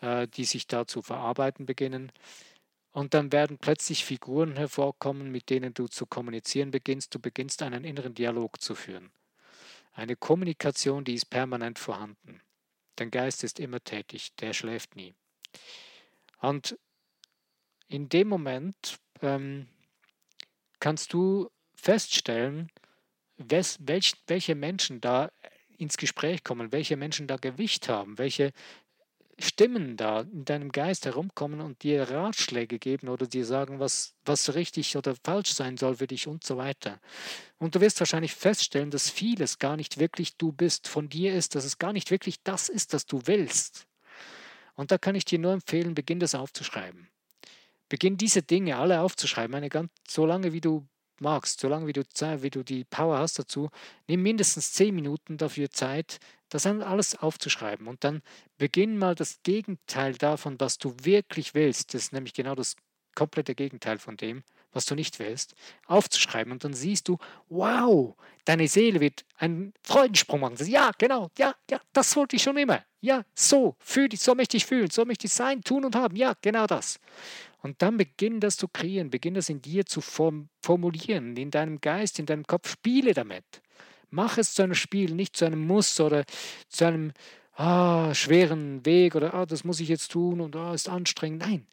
äh, 0.00 0.28
die 0.28 0.44
sich 0.44 0.68
da 0.68 0.86
zu 0.86 1.02
verarbeiten 1.02 1.66
beginnen. 1.66 2.12
Und 2.92 3.14
dann 3.14 3.32
werden 3.32 3.58
plötzlich 3.58 4.04
Figuren 4.04 4.56
hervorkommen, 4.56 5.32
mit 5.32 5.50
denen 5.50 5.74
du 5.74 5.88
zu 5.88 6.06
kommunizieren 6.06 6.70
beginnst. 6.70 7.14
Du 7.14 7.18
beginnst 7.18 7.62
einen 7.62 7.84
inneren 7.84 8.14
Dialog 8.14 8.60
zu 8.62 8.76
führen. 8.76 9.10
Eine 9.92 10.14
Kommunikation, 10.14 11.04
die 11.04 11.14
ist 11.14 11.26
permanent 11.26 11.80
vorhanden. 11.80 12.40
Dein 12.94 13.10
Geist 13.10 13.42
ist 13.42 13.58
immer 13.58 13.82
tätig, 13.82 14.34
der 14.36 14.52
schläft 14.52 14.94
nie. 14.94 15.14
Und 16.40 16.78
in 17.88 18.08
dem 18.08 18.28
Moment 18.28 18.98
ähm, 19.22 19.68
kannst 20.80 21.12
du 21.12 21.50
feststellen, 21.74 22.70
wes, 23.36 23.78
welch, 23.80 24.14
welche 24.26 24.54
Menschen 24.54 25.00
da 25.00 25.30
ins 25.78 25.96
Gespräch 25.96 26.42
kommen, 26.42 26.72
welche 26.72 26.96
Menschen 26.96 27.26
da 27.26 27.36
Gewicht 27.36 27.88
haben, 27.88 28.18
welche 28.18 28.52
Stimmen 29.38 29.98
da 29.98 30.22
in 30.22 30.46
deinem 30.46 30.72
Geist 30.72 31.04
herumkommen 31.04 31.60
und 31.60 31.82
dir 31.82 32.10
Ratschläge 32.10 32.78
geben 32.78 33.08
oder 33.08 33.26
dir 33.26 33.44
sagen, 33.44 33.78
was, 33.78 34.14
was 34.24 34.54
richtig 34.54 34.96
oder 34.96 35.14
falsch 35.24 35.52
sein 35.52 35.76
soll 35.76 35.96
für 35.96 36.06
dich 36.06 36.26
und 36.26 36.42
so 36.42 36.56
weiter. 36.56 37.00
Und 37.58 37.74
du 37.74 37.82
wirst 37.82 38.00
wahrscheinlich 38.00 38.34
feststellen, 38.34 38.90
dass 38.90 39.10
vieles 39.10 39.58
gar 39.58 39.76
nicht 39.76 39.98
wirklich 39.98 40.36
du 40.38 40.52
bist, 40.52 40.88
von 40.88 41.10
dir 41.10 41.34
ist, 41.34 41.54
dass 41.54 41.66
es 41.66 41.78
gar 41.78 41.92
nicht 41.92 42.10
wirklich 42.10 42.42
das 42.44 42.70
ist, 42.70 42.94
das 42.94 43.04
du 43.04 43.20
willst. 43.26 43.86
Und 44.76 44.90
da 44.90 44.98
kann 44.98 45.14
ich 45.14 45.24
dir 45.24 45.38
nur 45.38 45.52
empfehlen, 45.52 45.94
beginn 45.94 46.20
das 46.20 46.34
aufzuschreiben. 46.34 47.08
Beginn 47.88 48.16
diese 48.16 48.42
Dinge 48.42 48.76
alle 48.76 49.00
aufzuschreiben, 49.00 49.54
eine 49.54 49.68
ganz, 49.68 49.90
so 50.08 50.26
lange 50.26 50.52
wie 50.52 50.60
du 50.60 50.86
magst, 51.20 51.60
solange 51.60 51.86
wie 51.86 51.92
du, 51.92 52.02
wie 52.02 52.50
du 52.50 52.62
die 52.62 52.84
Power 52.84 53.18
hast 53.18 53.38
dazu, 53.38 53.70
nimm 54.06 54.22
mindestens 54.22 54.72
zehn 54.72 54.94
Minuten 54.94 55.38
dafür 55.38 55.70
Zeit, 55.70 56.18
das 56.48 56.66
alles 56.66 57.16
aufzuschreiben. 57.16 57.88
Und 57.88 58.04
dann 58.04 58.22
beginn 58.58 58.98
mal 58.98 59.14
das 59.14 59.42
Gegenteil 59.42 60.14
davon, 60.14 60.60
was 60.60 60.78
du 60.78 60.94
wirklich 61.02 61.54
willst. 61.54 61.94
Das 61.94 62.02
ist 62.02 62.12
nämlich 62.12 62.34
genau 62.34 62.54
das 62.54 62.76
komplette 63.14 63.54
Gegenteil 63.54 63.98
von 63.98 64.16
dem, 64.16 64.42
was 64.76 64.84
du 64.84 64.94
nicht 64.94 65.18
willst, 65.18 65.54
aufzuschreiben. 65.86 66.52
Und 66.52 66.62
dann 66.62 66.74
siehst 66.74 67.08
du, 67.08 67.18
wow, 67.48 68.14
deine 68.44 68.68
Seele 68.68 69.00
wird 69.00 69.24
einen 69.38 69.72
Freudensprung 69.82 70.40
machen. 70.40 70.56
Ja, 70.66 70.92
genau, 70.96 71.30
ja, 71.38 71.54
ja, 71.70 71.80
das 71.92 72.14
wollte 72.14 72.36
ich 72.36 72.42
schon 72.42 72.56
immer. 72.56 72.84
Ja, 73.00 73.24
so, 73.34 73.76
fühl 73.80 74.08
dich, 74.08 74.20
so 74.20 74.34
möchte 74.34 74.56
ich 74.56 74.66
fühlen, 74.66 74.90
so 74.90 75.04
möchte 75.04 75.26
ich 75.26 75.32
sein, 75.32 75.62
tun 75.62 75.84
und 75.84 75.96
haben. 75.96 76.16
Ja, 76.16 76.34
genau 76.40 76.66
das. 76.66 77.00
Und 77.62 77.82
dann 77.82 77.96
beginn 77.96 78.38
das 78.40 78.56
zu 78.56 78.68
kreieren, 78.68 79.10
beginn 79.10 79.34
das 79.34 79.48
in 79.48 79.60
dir 79.60 79.86
zu 79.86 80.00
formulieren, 80.00 81.36
in 81.36 81.50
deinem 81.50 81.80
Geist, 81.80 82.18
in 82.18 82.26
deinem 82.26 82.46
Kopf, 82.46 82.70
spiele 82.70 83.12
damit. 83.12 83.44
Mach 84.10 84.38
es 84.38 84.54
zu 84.54 84.62
einem 84.62 84.74
Spiel, 84.74 85.12
nicht 85.12 85.36
zu 85.36 85.44
einem 85.44 85.66
Muss 85.66 85.98
oder 85.98 86.24
zu 86.68 86.84
einem 86.84 87.12
ah, 87.56 88.14
schweren 88.14 88.84
Weg 88.86 89.14
oder 89.14 89.34
ah, 89.34 89.46
das 89.46 89.64
muss 89.64 89.80
ich 89.80 89.88
jetzt 89.88 90.12
tun 90.12 90.40
und 90.40 90.54
ah, 90.54 90.74
ist 90.74 90.88
anstrengend. 90.88 91.42
Nein, 91.42 91.66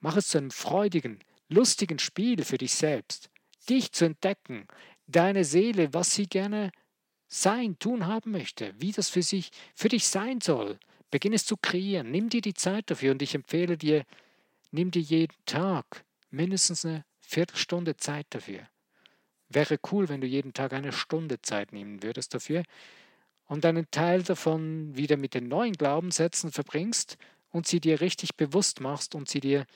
mach 0.00 0.16
es 0.16 0.28
zu 0.28 0.38
einem 0.38 0.50
freudigen, 0.50 1.20
lustigen 1.48 1.98
Spiel 1.98 2.44
für 2.44 2.58
dich 2.58 2.74
selbst. 2.74 3.30
Dich 3.68 3.92
zu 3.92 4.04
entdecken, 4.04 4.66
deine 5.06 5.44
Seele, 5.44 5.92
was 5.92 6.14
sie 6.14 6.26
gerne 6.26 6.70
sein, 7.28 7.78
tun 7.78 8.06
haben 8.06 8.30
möchte, 8.30 8.74
wie 8.78 8.92
das 8.92 9.08
für 9.08 9.22
sich, 9.22 9.50
für 9.74 9.88
dich 9.88 10.06
sein 10.06 10.40
soll. 10.40 10.78
Beginn 11.10 11.32
es 11.32 11.44
zu 11.44 11.56
kreieren. 11.56 12.10
Nimm 12.10 12.28
dir 12.28 12.40
die 12.40 12.54
Zeit 12.54 12.90
dafür 12.90 13.12
und 13.12 13.22
ich 13.22 13.34
empfehle 13.34 13.76
dir, 13.76 14.04
Nimm 14.76 14.90
dir 14.90 15.00
jeden 15.00 15.36
Tag 15.46 16.04
mindestens 16.30 16.84
eine 16.84 17.04
Viertelstunde 17.20 17.96
Zeit 17.96 18.26
dafür. 18.30 18.68
Wäre 19.48 19.78
cool, 19.90 20.08
wenn 20.08 20.20
du 20.20 20.26
jeden 20.26 20.52
Tag 20.52 20.72
eine 20.72 20.92
Stunde 20.92 21.40
Zeit 21.40 21.72
nehmen 21.72 22.02
würdest 22.02 22.34
dafür 22.34 22.62
und 23.46 23.64
einen 23.64 23.90
Teil 23.90 24.22
davon 24.22 24.96
wieder 24.96 25.16
mit 25.16 25.34
den 25.34 25.48
neuen 25.48 25.72
Glaubenssätzen 25.72 26.50
verbringst 26.50 27.16
und 27.50 27.66
sie 27.66 27.80
dir 27.80 28.00
richtig 28.00 28.34
bewusst 28.36 28.80
machst 28.80 29.14
und 29.14 29.28
sie 29.28 29.40
dir 29.40 29.66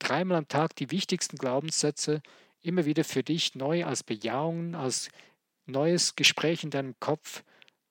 dreimal 0.00 0.38
am 0.38 0.48
Tag 0.48 0.74
die 0.76 0.90
wichtigsten 0.90 1.36
Glaubenssätze 1.36 2.22
immer 2.60 2.84
wieder 2.84 3.04
für 3.04 3.22
dich 3.22 3.54
neu 3.54 3.84
als 3.84 4.02
Bejahungen, 4.02 4.74
als 4.74 5.08
neues 5.66 6.16
Gespräch 6.16 6.64
in 6.64 6.70
deinem 6.70 6.98
Kopf 7.00 7.44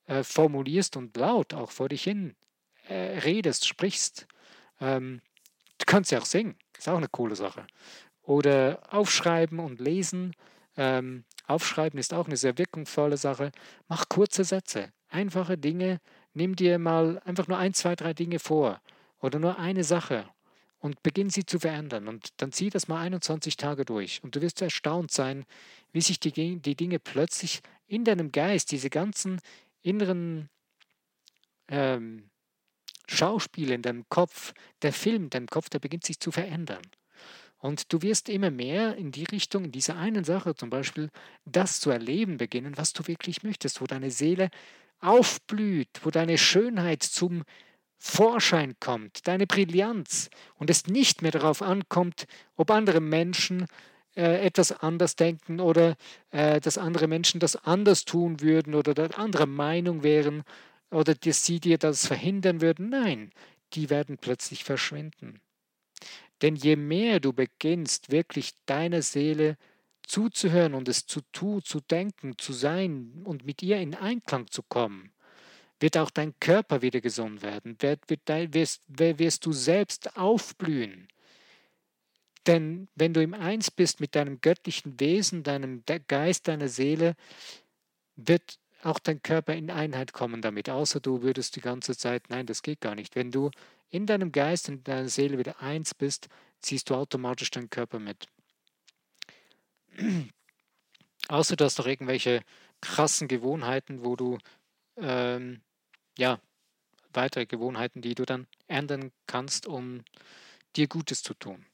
äh, 0.06 0.22
formulierst 0.22 0.96
und 0.96 1.16
laut 1.16 1.54
auch 1.54 1.70
vor 1.70 1.88
dich 1.88 2.04
hin 2.04 2.36
äh, 2.88 3.18
redest, 3.20 3.66
sprichst. 3.66 4.26
Ähm, 4.80 5.22
Du 5.80 5.86
kannst 5.86 6.12
ja 6.12 6.18
auch 6.18 6.26
singen, 6.26 6.56
ist 6.76 6.88
auch 6.88 6.98
eine 6.98 7.08
coole 7.08 7.34
Sache. 7.34 7.66
Oder 8.22 8.80
aufschreiben 8.90 9.58
und 9.58 9.80
lesen. 9.80 10.36
Ähm, 10.76 11.24
aufschreiben 11.46 11.98
ist 11.98 12.12
auch 12.12 12.26
eine 12.26 12.36
sehr 12.36 12.58
wirkungsvolle 12.58 13.16
Sache. 13.16 13.50
Mach 13.88 14.08
kurze 14.08 14.44
Sätze, 14.44 14.92
einfache 15.08 15.56
Dinge. 15.56 15.98
Nimm 16.34 16.54
dir 16.54 16.78
mal 16.78 17.20
einfach 17.24 17.48
nur 17.48 17.56
ein, 17.56 17.72
zwei, 17.72 17.96
drei 17.96 18.12
Dinge 18.12 18.38
vor 18.38 18.80
oder 19.20 19.38
nur 19.38 19.58
eine 19.58 19.82
Sache 19.82 20.26
und 20.80 21.02
beginn 21.02 21.30
sie 21.30 21.46
zu 21.46 21.60
verändern. 21.60 22.08
Und 22.08 22.30
dann 22.38 22.52
zieh 22.52 22.70
das 22.70 22.88
mal 22.88 23.00
21 23.00 23.56
Tage 23.56 23.84
durch. 23.84 24.22
Und 24.24 24.34
du 24.34 24.40
wirst 24.40 24.60
erstaunt 24.62 25.10
sein, 25.12 25.44
wie 25.92 26.00
sich 26.00 26.18
die, 26.18 26.56
die 26.58 26.74
Dinge 26.74 26.98
plötzlich 26.98 27.60
in 27.86 28.04
deinem 28.04 28.32
Geist, 28.32 28.72
diese 28.72 28.90
ganzen 28.90 29.40
inneren 29.82 30.48
ähm, 31.68 32.30
Schauspiel 33.06 33.70
in 33.70 33.82
deinem 33.82 34.08
Kopf, 34.08 34.54
der 34.82 34.92
Film 34.92 35.24
in 35.24 35.30
deinem 35.30 35.48
Kopf, 35.48 35.68
der 35.68 35.80
beginnt 35.80 36.04
sich 36.04 36.18
zu 36.18 36.30
verändern. 36.30 36.82
Und 37.58 37.92
du 37.92 38.00
wirst 38.00 38.30
immer 38.30 38.50
mehr 38.50 38.96
in 38.96 39.12
die 39.12 39.24
Richtung, 39.24 39.64
in 39.64 39.72
dieser 39.72 39.96
einen 39.96 40.24
Sache 40.24 40.54
zum 40.54 40.70
Beispiel, 40.70 41.10
das 41.44 41.78
zu 41.80 41.90
erleben 41.90 42.38
beginnen, 42.38 42.78
was 42.78 42.94
du 42.94 43.06
wirklich 43.06 43.42
möchtest, 43.42 43.82
wo 43.82 43.86
deine 43.86 44.10
Seele 44.10 44.48
aufblüht, 45.00 45.90
wo 46.02 46.10
deine 46.10 46.38
Schönheit 46.38 47.02
zum 47.02 47.44
Vorschein 48.02 48.74
kommt, 48.80 49.28
deine 49.28 49.46
Brillanz 49.46 50.30
und 50.56 50.70
es 50.70 50.86
nicht 50.86 51.20
mehr 51.22 51.32
darauf 51.32 51.60
ankommt, 51.60 52.26
ob 52.56 52.70
andere 52.70 53.00
Menschen 53.00 53.66
äh, 54.16 54.44
etwas 54.44 54.72
anders 54.72 55.16
denken 55.16 55.60
oder 55.60 55.96
äh, 56.30 56.60
dass 56.60 56.78
andere 56.78 57.06
Menschen 57.06 57.40
das 57.40 57.56
anders 57.56 58.06
tun 58.06 58.40
würden 58.40 58.74
oder 58.74 59.18
andere 59.18 59.46
Meinung 59.46 60.02
wären, 60.02 60.44
oder 60.90 61.14
dass 61.14 61.44
sie 61.44 61.60
dir 61.60 61.78
das 61.78 62.06
verhindern 62.06 62.60
würden. 62.60 62.88
Nein, 62.88 63.30
die 63.74 63.90
werden 63.90 64.18
plötzlich 64.18 64.64
verschwinden. 64.64 65.40
Denn 66.42 66.56
je 66.56 66.76
mehr 66.76 67.20
du 67.20 67.32
beginnst, 67.32 68.10
wirklich 68.10 68.52
deiner 68.66 69.02
Seele 69.02 69.56
zuzuhören 70.02 70.74
und 70.74 70.88
es 70.88 71.06
zu 71.06 71.20
tun, 71.32 71.62
zu 71.62 71.80
denken, 71.80 72.38
zu 72.38 72.52
sein 72.52 73.22
und 73.24 73.44
mit 73.44 73.62
ihr 73.62 73.76
in 73.76 73.94
Einklang 73.94 74.50
zu 74.50 74.62
kommen, 74.62 75.09
wird 75.80 75.96
auch 75.96 76.10
dein 76.10 76.38
Körper 76.40 76.82
wieder 76.82 77.00
gesund 77.00 77.42
werden, 77.42 77.76
wird, 77.80 78.08
wird, 78.08 78.20
wirst, 78.54 78.82
wirst 78.88 79.46
du 79.46 79.52
selbst 79.52 80.16
aufblühen. 80.16 81.08
Denn 82.46 82.88
wenn 82.94 83.12
du 83.12 83.22
im 83.22 83.34
Eins 83.34 83.70
bist 83.70 84.00
mit 84.00 84.14
deinem 84.14 84.40
göttlichen 84.40 84.98
Wesen, 84.98 85.42
deinem 85.42 85.82
Geist, 86.08 86.48
deiner 86.48 86.68
Seele, 86.68 87.14
wird 88.16 88.58
auch 88.82 88.98
dein 88.98 89.22
Körper 89.22 89.54
in 89.54 89.70
Einheit 89.70 90.12
kommen 90.12 90.40
damit, 90.40 90.70
außer 90.70 91.00
du 91.00 91.22
würdest 91.22 91.56
die 91.56 91.60
ganze 91.60 91.96
Zeit, 91.96 92.30
nein, 92.30 92.46
das 92.46 92.62
geht 92.62 92.80
gar 92.80 92.94
nicht. 92.94 93.14
Wenn 93.14 93.30
du 93.30 93.50
in 93.90 94.06
deinem 94.06 94.32
Geist 94.32 94.68
und 94.68 94.88
deiner 94.88 95.08
Seele 95.08 95.38
wieder 95.38 95.60
eins 95.60 95.94
bist, 95.94 96.28
ziehst 96.60 96.88
du 96.88 96.94
automatisch 96.94 97.50
deinen 97.50 97.68
Körper 97.68 97.98
mit. 97.98 98.26
außer 101.30 101.56
du 101.56 101.64
hast 101.64 101.78
noch 101.78 101.86
irgendwelche 101.86 102.42
krassen 102.80 103.28
Gewohnheiten, 103.28 104.04
wo 104.04 104.16
du, 104.16 104.38
ähm, 104.96 105.60
ja, 106.20 106.38
weitere 107.14 107.46
Gewohnheiten, 107.46 108.02
die 108.02 108.14
du 108.14 108.26
dann 108.26 108.46
ändern 108.68 109.10
kannst, 109.26 109.66
um 109.66 110.04
dir 110.76 110.86
Gutes 110.86 111.22
zu 111.22 111.32
tun. 111.32 111.64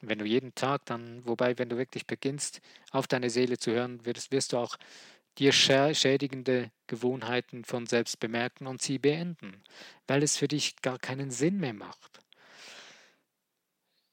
Wenn 0.00 0.18
du 0.18 0.24
jeden 0.24 0.54
Tag 0.56 0.84
dann, 0.86 1.24
wobei, 1.24 1.58
wenn 1.58 1.68
du 1.68 1.76
wirklich 1.76 2.06
beginnst, 2.06 2.60
auf 2.90 3.06
deine 3.06 3.30
Seele 3.30 3.56
zu 3.58 3.70
hören, 3.70 4.04
wirst, 4.04 4.32
wirst 4.32 4.52
du 4.52 4.58
auch 4.58 4.76
dir 5.38 5.52
schädigende 5.52 6.72
Gewohnheiten 6.88 7.64
von 7.64 7.86
selbst 7.86 8.18
bemerken 8.18 8.66
und 8.66 8.82
sie 8.82 8.98
beenden, 8.98 9.62
weil 10.08 10.24
es 10.24 10.36
für 10.36 10.48
dich 10.48 10.74
gar 10.82 10.98
keinen 10.98 11.30
Sinn 11.30 11.58
mehr 11.58 11.74
macht. 11.74 12.18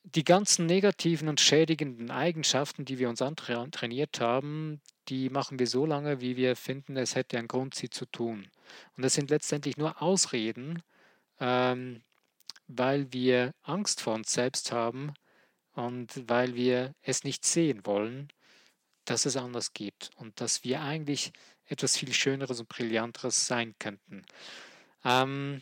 Die 0.03 0.23
ganzen 0.23 0.67
negativen 0.67 1.27
und 1.27 1.41
schädigenden 1.41 2.11
Eigenschaften, 2.11 2.85
die 2.85 2.99
wir 2.99 3.09
uns 3.09 3.23
antrainiert 3.23 4.19
haben, 4.19 4.79
die 5.07 5.31
machen 5.31 5.57
wir 5.57 5.65
so 5.65 5.87
lange, 5.87 6.21
wie 6.21 6.37
wir 6.37 6.55
finden, 6.55 6.95
es 6.97 7.15
hätte 7.15 7.39
einen 7.39 7.47
Grund, 7.47 7.73
sie 7.73 7.89
zu 7.89 8.05
tun. 8.05 8.47
Und 8.95 9.03
das 9.03 9.13
sind 9.13 9.29
letztendlich 9.29 9.77
nur 9.77 10.01
Ausreden, 10.01 10.81
ähm, 11.39 12.01
weil 12.67 13.11
wir 13.13 13.53
Angst 13.63 14.01
vor 14.01 14.15
uns 14.15 14.31
selbst 14.31 14.71
haben 14.71 15.13
und 15.73 16.29
weil 16.29 16.55
wir 16.55 16.93
es 17.01 17.23
nicht 17.23 17.45
sehen 17.45 17.85
wollen 17.85 18.29
dass 19.05 19.25
es 19.25 19.37
anders 19.37 19.73
geht 19.73 20.09
und 20.17 20.41
dass 20.41 20.63
wir 20.63 20.81
eigentlich 20.81 21.31
etwas 21.67 21.97
viel 21.97 22.13
Schöneres 22.13 22.59
und 22.59 22.69
Brillanteres 22.69 23.47
sein 23.47 23.75
könnten. 23.79 24.25
Ähm, 25.03 25.61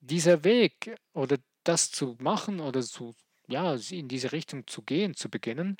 dieser 0.00 0.42
Weg 0.44 0.96
oder 1.12 1.36
das 1.64 1.90
zu 1.90 2.16
machen 2.18 2.60
oder 2.60 2.82
zu, 2.82 3.14
ja, 3.48 3.74
in 3.90 4.08
diese 4.08 4.32
Richtung 4.32 4.66
zu 4.66 4.82
gehen, 4.82 5.14
zu 5.14 5.28
beginnen, 5.28 5.76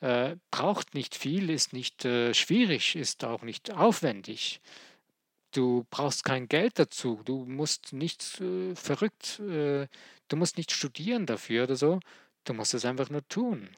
äh, 0.00 0.36
braucht 0.50 0.94
nicht 0.94 1.14
viel, 1.14 1.50
ist 1.50 1.72
nicht 1.72 2.04
äh, 2.04 2.32
schwierig, 2.32 2.96
ist 2.96 3.24
auch 3.24 3.42
nicht 3.42 3.72
aufwendig. 3.72 4.60
Du 5.52 5.86
brauchst 5.90 6.24
kein 6.24 6.48
Geld 6.48 6.78
dazu. 6.78 7.20
Du 7.24 7.44
musst 7.44 7.92
nicht 7.92 8.40
äh, 8.40 8.74
verrückt, 8.74 9.40
äh, 9.40 9.88
du 10.28 10.36
musst 10.36 10.56
nicht 10.56 10.72
studieren 10.72 11.26
dafür 11.26 11.64
oder 11.64 11.76
so. 11.76 12.00
Du 12.44 12.54
musst 12.54 12.74
es 12.74 12.84
einfach 12.84 13.10
nur 13.10 13.26
tun. 13.28 13.68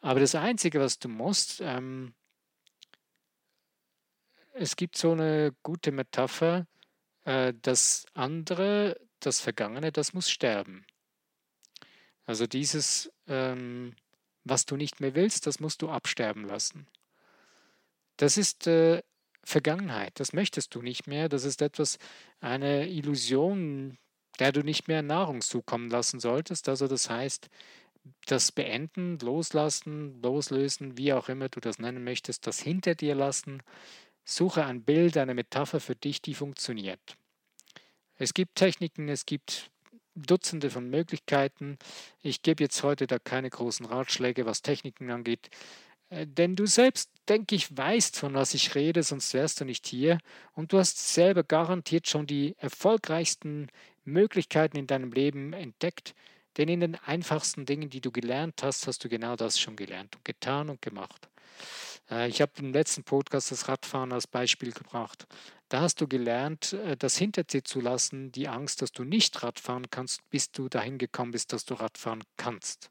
Aber 0.00 0.20
das 0.20 0.34
Einzige, 0.34 0.80
was 0.80 0.98
du 0.98 1.08
musst, 1.08 1.60
ähm, 1.62 2.14
es 4.52 4.76
gibt 4.76 4.96
so 4.96 5.12
eine 5.12 5.54
gute 5.62 5.92
Metapher, 5.92 6.66
äh, 7.24 7.54
das 7.62 8.06
andere, 8.14 9.00
das 9.20 9.40
Vergangene, 9.40 9.92
das 9.92 10.12
muss 10.12 10.30
sterben. 10.30 10.84
Also 12.26 12.46
dieses, 12.46 13.10
ähm, 13.26 13.94
was 14.44 14.66
du 14.66 14.76
nicht 14.76 15.00
mehr 15.00 15.14
willst, 15.14 15.46
das 15.46 15.60
musst 15.60 15.82
du 15.82 15.88
absterben 15.88 16.44
lassen. 16.44 16.86
Das 18.16 18.36
ist 18.36 18.66
äh, 18.66 19.02
Vergangenheit, 19.44 20.18
das 20.18 20.32
möchtest 20.32 20.74
du 20.74 20.82
nicht 20.82 21.06
mehr, 21.06 21.28
das 21.28 21.44
ist 21.44 21.62
etwas, 21.62 21.98
eine 22.40 22.88
Illusion, 22.88 23.98
der 24.38 24.52
du 24.52 24.62
nicht 24.62 24.88
mehr 24.88 25.02
Nahrung 25.02 25.40
zukommen 25.40 25.90
lassen 25.90 26.20
solltest. 26.20 26.68
Also 26.68 26.88
das 26.88 27.08
heißt, 27.10 27.48
das 28.26 28.52
Beenden, 28.52 29.18
Loslassen, 29.18 30.20
Loslösen, 30.22 30.98
wie 30.98 31.12
auch 31.12 31.28
immer 31.28 31.48
du 31.48 31.60
das 31.60 31.78
nennen 31.78 32.04
möchtest, 32.04 32.46
das 32.46 32.60
hinter 32.60 32.94
dir 32.94 33.14
lassen. 33.14 33.62
Suche 34.24 34.64
ein 34.64 34.82
Bild, 34.82 35.16
eine 35.16 35.34
Metapher 35.34 35.80
für 35.80 35.94
dich, 35.94 36.22
die 36.22 36.34
funktioniert. 36.34 37.16
Es 38.16 38.34
gibt 38.34 38.56
Techniken, 38.56 39.08
es 39.08 39.26
gibt 39.26 39.70
Dutzende 40.14 40.70
von 40.70 40.88
Möglichkeiten. 40.88 41.76
Ich 42.20 42.42
gebe 42.42 42.62
jetzt 42.62 42.82
heute 42.82 43.06
da 43.06 43.18
keine 43.18 43.50
großen 43.50 43.84
Ratschläge, 43.86 44.46
was 44.46 44.62
Techniken 44.62 45.10
angeht, 45.10 45.50
denn 46.26 46.56
du 46.56 46.66
selbst, 46.66 47.10
denke 47.28 47.54
ich, 47.54 47.76
weißt, 47.76 48.18
von 48.18 48.34
was 48.34 48.54
ich 48.54 48.74
rede, 48.74 49.02
sonst 49.02 49.34
wärst 49.34 49.60
du 49.60 49.64
nicht 49.64 49.86
hier. 49.86 50.18
Und 50.52 50.72
du 50.72 50.78
hast 50.78 51.14
selber 51.14 51.42
garantiert 51.42 52.08
schon 52.08 52.26
die 52.26 52.54
erfolgreichsten 52.58 53.68
Möglichkeiten 54.04 54.76
in 54.76 54.86
deinem 54.86 55.12
Leben 55.12 55.52
entdeckt, 55.52 56.14
denn 56.56 56.68
in 56.68 56.80
den 56.80 56.94
einfachsten 56.94 57.66
Dingen, 57.66 57.90
die 57.90 58.00
du 58.00 58.12
gelernt 58.12 58.62
hast, 58.62 58.86
hast 58.86 59.04
du 59.04 59.08
genau 59.08 59.36
das 59.36 59.58
schon 59.58 59.76
gelernt 59.76 60.16
und 60.16 60.24
getan 60.24 60.70
und 60.70 60.82
gemacht. 60.82 61.28
Äh, 62.10 62.28
ich 62.28 62.40
habe 62.40 62.52
im 62.58 62.72
letzten 62.72 63.04
Podcast 63.04 63.50
das 63.50 63.68
Radfahren 63.68 64.12
als 64.12 64.26
Beispiel 64.26 64.72
gebracht. 64.72 65.26
Da 65.68 65.80
hast 65.80 66.00
du 66.00 66.06
gelernt, 66.08 66.74
äh, 66.74 66.96
das 66.96 67.16
hinter 67.16 67.44
dir 67.44 67.64
zu 67.64 67.80
lassen, 67.80 68.30
die 68.32 68.48
Angst, 68.48 68.82
dass 68.82 68.92
du 68.92 69.04
nicht 69.04 69.42
Radfahren 69.42 69.90
kannst, 69.90 70.28
bis 70.30 70.50
du 70.50 70.68
dahin 70.68 70.98
gekommen 70.98 71.32
bist, 71.32 71.52
dass 71.52 71.64
du 71.64 71.74
Radfahren 71.74 72.22
kannst. 72.36 72.90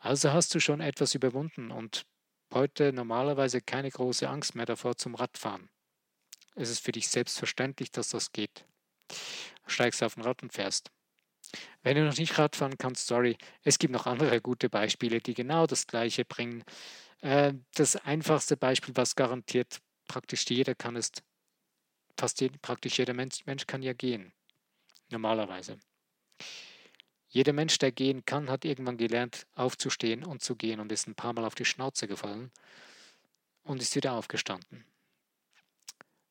Also 0.00 0.32
hast 0.32 0.54
du 0.54 0.60
schon 0.60 0.80
etwas 0.80 1.14
überwunden 1.14 1.70
und 1.70 2.06
heute 2.52 2.92
normalerweise 2.92 3.60
keine 3.60 3.90
große 3.90 4.28
Angst 4.28 4.54
mehr 4.54 4.66
davor 4.66 4.96
zum 4.96 5.14
Radfahren. 5.14 5.68
Es 6.54 6.70
ist 6.70 6.84
für 6.84 6.92
dich 6.92 7.08
selbstverständlich, 7.08 7.90
dass 7.90 8.10
das 8.10 8.32
geht. 8.32 8.64
Steigst 9.66 10.02
auf 10.02 10.16
ein 10.16 10.22
Rad 10.22 10.42
und 10.42 10.52
fährst. 10.52 10.90
Wenn 11.82 11.96
du 11.96 12.04
noch 12.04 12.16
nicht 12.16 12.38
Radfahren 12.38 12.78
kannst, 12.78 13.06
sorry, 13.06 13.36
es 13.62 13.78
gibt 13.78 13.92
noch 13.92 14.06
andere 14.06 14.40
gute 14.40 14.68
Beispiele, 14.68 15.20
die 15.20 15.34
genau 15.34 15.66
das 15.66 15.86
Gleiche 15.86 16.24
bringen. 16.24 16.64
Äh, 17.20 17.54
das 17.74 17.96
einfachste 17.96 18.56
Beispiel, 18.56 18.96
was 18.96 19.14
garantiert 19.14 19.80
praktisch 20.08 20.44
jeder 20.48 20.74
kann, 20.74 20.96
ist, 20.96 21.22
fast 22.18 22.40
jeder, 22.40 22.58
praktisch 22.58 22.98
jeder 22.98 23.14
Mensch, 23.14 23.44
Mensch 23.46 23.66
kann 23.66 23.82
ja 23.82 23.92
gehen. 23.92 24.32
Normalerweise. 25.10 25.78
Jeder 27.28 27.52
Mensch, 27.52 27.78
der 27.78 27.92
gehen 27.92 28.24
kann, 28.24 28.48
hat 28.50 28.64
irgendwann 28.64 28.96
gelernt, 28.96 29.46
aufzustehen 29.54 30.24
und 30.24 30.42
zu 30.42 30.56
gehen 30.56 30.80
und 30.80 30.92
ist 30.92 31.08
ein 31.08 31.14
paar 31.14 31.32
Mal 31.32 31.44
auf 31.44 31.54
die 31.54 31.64
Schnauze 31.64 32.06
gefallen 32.06 32.50
und 33.64 33.82
ist 33.82 33.96
wieder 33.96 34.12
aufgestanden. 34.12 34.84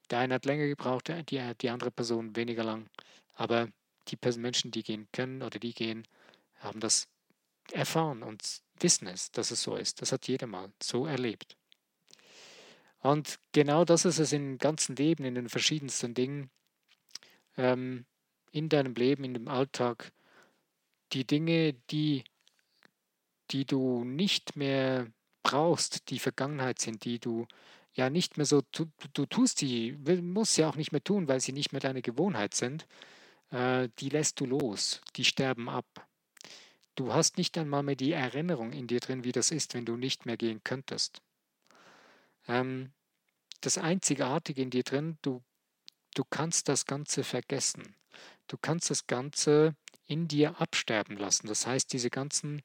Der 0.10 0.19
eine 0.19 0.36
hat 0.36 0.45
länger 0.45 0.67
gebraucht, 0.67 1.12
die, 1.29 1.53
die 1.55 1.69
andere 1.69 1.91
Person 1.91 2.36
weniger 2.36 2.63
lang. 2.63 2.89
Aber 3.34 3.67
die 4.08 4.17
Menschen, 4.38 4.71
die 4.71 4.84
gehen 4.84 5.08
können 5.12 5.41
oder 5.41 5.60
die 5.60 5.73
gehen, 5.73 6.08
haben 6.60 6.79
das 6.79 7.08
erfahren 7.71 8.23
und 8.23 8.62
wissen 8.79 9.08
es, 9.08 9.31
dass 9.31 9.51
es 9.51 9.62
so 9.62 9.75
ist. 9.75 10.01
Das 10.01 10.12
hat 10.12 10.27
jeder 10.27 10.47
mal 10.47 10.71
so 10.81 11.05
erlebt. 11.05 11.58
Und 12.99 13.39
genau 13.51 13.86
das 13.86 14.05
ist 14.05 14.19
es 14.19 14.31
im 14.31 14.58
ganzen 14.58 14.95
Leben, 14.95 15.25
in 15.25 15.36
den 15.36 15.49
verschiedensten 15.49 16.13
Dingen, 16.13 16.49
ähm, 17.58 18.05
in 18.51 18.69
deinem 18.69 18.93
Leben, 18.95 19.23
in 19.23 19.34
dem 19.34 19.47
Alltag. 19.47 20.12
Die 21.15 21.25
Dinge, 21.25 21.73
die, 21.91 22.25
die 23.51 23.65
du 23.65 24.04
nicht 24.04 24.58
mehr 24.58 25.08
brauchst, 25.43 26.10
die 26.10 26.19
Vergangenheit 26.19 26.80
sind, 26.80 27.06
die 27.06 27.19
du 27.19 27.47
ja 27.93 28.10
nicht 28.10 28.36
mehr 28.36 28.45
so, 28.45 28.62
du, 28.73 28.86
du 29.13 29.25
tust 29.25 29.60
sie, 29.60 29.97
musst 30.21 30.56
sie 30.56 30.65
auch 30.65 30.75
nicht 30.75 30.91
mehr 30.91 31.04
tun, 31.04 31.30
weil 31.30 31.39
sie 31.39 31.54
nicht 31.54 31.71
mehr 31.71 31.80
deine 31.80 32.01
Gewohnheit 32.01 32.54
sind, 32.54 32.86
äh, 33.51 33.88
die 33.99 34.10
lässt 34.10 34.41
du 34.41 34.45
los, 34.45 34.99
die 35.15 35.23
sterben 35.23 35.69
ab. 35.69 35.86
Du 36.95 37.13
hast 37.13 37.38
nicht 37.38 37.58
einmal 37.58 37.84
mehr 37.84 37.95
die 37.95 38.12
Erinnerung 38.12 38.73
in 38.73 38.88
dir 38.88 38.99
drin, 38.99 39.23
wie 39.23 39.32
das 39.32 39.51
ist, 39.51 39.73
wenn 39.73 39.86
du 39.86 39.95
nicht 39.95 40.25
mehr 40.25 40.36
gehen 40.36 40.62
könntest. 40.65 41.21
Ähm, 42.49 42.91
das 43.62 43.78
Einzigartige 43.78 44.62
in 44.62 44.69
dir 44.69 44.84
drin, 44.84 45.17
du, 45.21 45.41
du 46.13 46.25
kannst 46.30 46.67
das 46.67 46.86
Ganze 46.86 47.23
vergessen. 47.23 47.95
Du 48.47 48.58
kannst 48.58 48.89
das 48.89 49.08
Ganze 49.08 49.75
in 50.07 50.27
dir 50.27 50.59
absterben 50.61 51.17
lassen. 51.17 51.47
Das 51.47 51.65
heißt, 51.67 51.91
diese 51.93 52.09
ganzen 52.09 52.61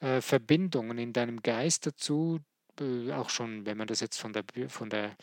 äh, 0.00 0.20
Verbindungen 0.20 0.98
in 0.98 1.12
deinem 1.12 1.42
Geist 1.42 1.86
dazu, 1.86 2.40
äh, 2.80 3.12
auch 3.12 3.30
schon, 3.30 3.66
wenn 3.66 3.76
man 3.76 3.86
das 3.86 4.00
jetzt 4.00 4.18
von 4.18 4.32
der, 4.32 4.44
von 4.68 4.90
der 4.90 5.16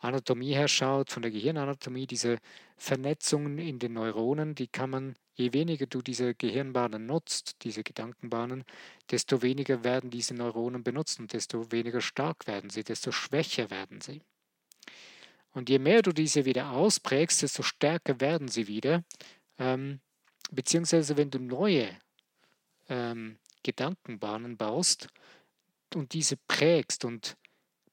Anatomie 0.00 0.54
her 0.54 0.68
schaut, 0.68 1.10
von 1.10 1.22
der 1.22 1.30
Gehirnanatomie, 1.30 2.06
diese 2.06 2.38
Vernetzungen 2.76 3.58
in 3.58 3.78
den 3.78 3.94
Neuronen, 3.94 4.54
die 4.54 4.68
kann 4.68 4.90
man, 4.90 5.14
je 5.34 5.52
weniger 5.52 5.86
du 5.86 6.02
diese 6.02 6.34
Gehirnbahnen 6.34 7.06
nutzt, 7.06 7.56
diese 7.62 7.82
Gedankenbahnen, 7.82 8.64
desto 9.10 9.42
weniger 9.42 9.84
werden 9.84 10.10
diese 10.10 10.34
Neuronen 10.34 10.82
benutzt 10.82 11.20
und 11.20 11.32
desto 11.32 11.70
weniger 11.72 12.00
stark 12.00 12.46
werden 12.46 12.70
sie, 12.70 12.84
desto 12.84 13.12
schwächer 13.12 13.70
werden 13.70 14.00
sie. 14.00 14.22
Und 15.52 15.70
je 15.70 15.78
mehr 15.78 16.02
du 16.02 16.12
diese 16.12 16.44
wieder 16.44 16.70
ausprägst, 16.70 17.42
desto 17.42 17.62
stärker 17.62 18.20
werden 18.20 18.48
sie 18.48 18.68
wieder. 18.68 19.02
Ähm, 19.58 20.00
beziehungsweise 20.50 21.16
wenn 21.16 21.30
du 21.30 21.38
neue 21.38 21.90
ähm, 22.88 23.38
Gedankenbahnen 23.62 24.56
baust, 24.56 25.08
und 25.94 26.12
diese 26.12 26.36
prägst 26.36 27.04
und 27.04 27.36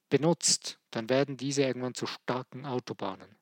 benutzt, 0.10 0.80
dann 0.92 1.10
werden 1.10 1.38
diese 1.38 1.64
irgendwann 1.64 1.94
zu 1.94 2.06
starken 2.06 2.66
Autobahnen. 2.66 3.36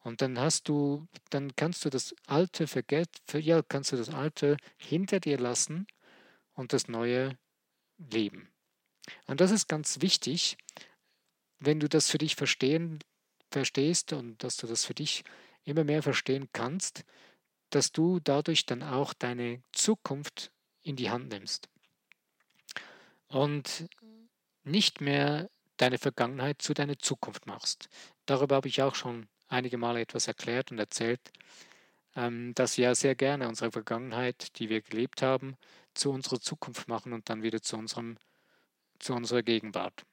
Und 0.00 0.22
dann 0.22 0.38
hast 0.38 0.68
du, 0.68 1.06
dann 1.30 1.54
kannst 1.56 1.84
du 1.84 1.90
das 1.90 2.14
Alte 2.26 2.66
vergessen, 2.66 3.10
ja, 3.34 3.62
kannst 3.62 3.92
du 3.92 3.96
das 3.96 4.08
Alte 4.08 4.56
hinter 4.76 5.20
dir 5.20 5.38
lassen 5.38 5.86
und 6.54 6.72
das 6.72 6.88
Neue 6.88 7.36
leben. 7.98 8.48
Und 9.26 9.40
das 9.40 9.50
ist 9.50 9.68
ganz 9.68 10.00
wichtig, 10.00 10.56
wenn 11.58 11.80
du 11.80 11.88
das 11.88 12.10
für 12.10 12.18
dich 12.18 12.36
verstehen, 12.36 13.00
verstehst 13.50 14.12
und 14.12 14.42
dass 14.44 14.56
du 14.56 14.66
das 14.66 14.84
für 14.84 14.94
dich 14.94 15.24
immer 15.64 15.84
mehr 15.84 16.02
verstehen 16.02 16.48
kannst, 16.52 17.04
dass 17.70 17.92
du 17.92 18.20
dadurch 18.20 18.66
dann 18.66 18.82
auch 18.82 19.14
deine 19.14 19.62
Zukunft 19.72 20.50
in 20.82 20.96
die 20.96 21.10
Hand 21.10 21.28
nimmst 21.28 21.68
und 23.28 23.88
nicht 24.64 25.00
mehr 25.00 25.50
deine 25.76 25.98
Vergangenheit 25.98 26.60
zu 26.62 26.74
deiner 26.74 26.98
Zukunft 26.98 27.46
machst. 27.46 27.88
Darüber 28.26 28.56
habe 28.56 28.68
ich 28.68 28.82
auch 28.82 28.94
schon 28.94 29.28
einige 29.48 29.78
Male 29.78 30.00
etwas 30.00 30.28
erklärt 30.28 30.70
und 30.70 30.78
erzählt, 30.78 31.20
ähm, 32.16 32.54
dass 32.54 32.76
wir 32.76 32.84
ja 32.84 32.94
sehr 32.94 33.14
gerne 33.14 33.48
unsere 33.48 33.70
Vergangenheit, 33.70 34.58
die 34.58 34.68
wir 34.68 34.82
gelebt 34.82 35.22
haben, 35.22 35.56
zu 35.94 36.10
unserer 36.10 36.40
Zukunft 36.40 36.88
machen 36.88 37.12
und 37.12 37.28
dann 37.28 37.42
wieder 37.42 37.62
zu, 37.62 37.76
unserem, 37.76 38.18
zu 38.98 39.14
unserer 39.14 39.42
Gegenwart. 39.42 40.04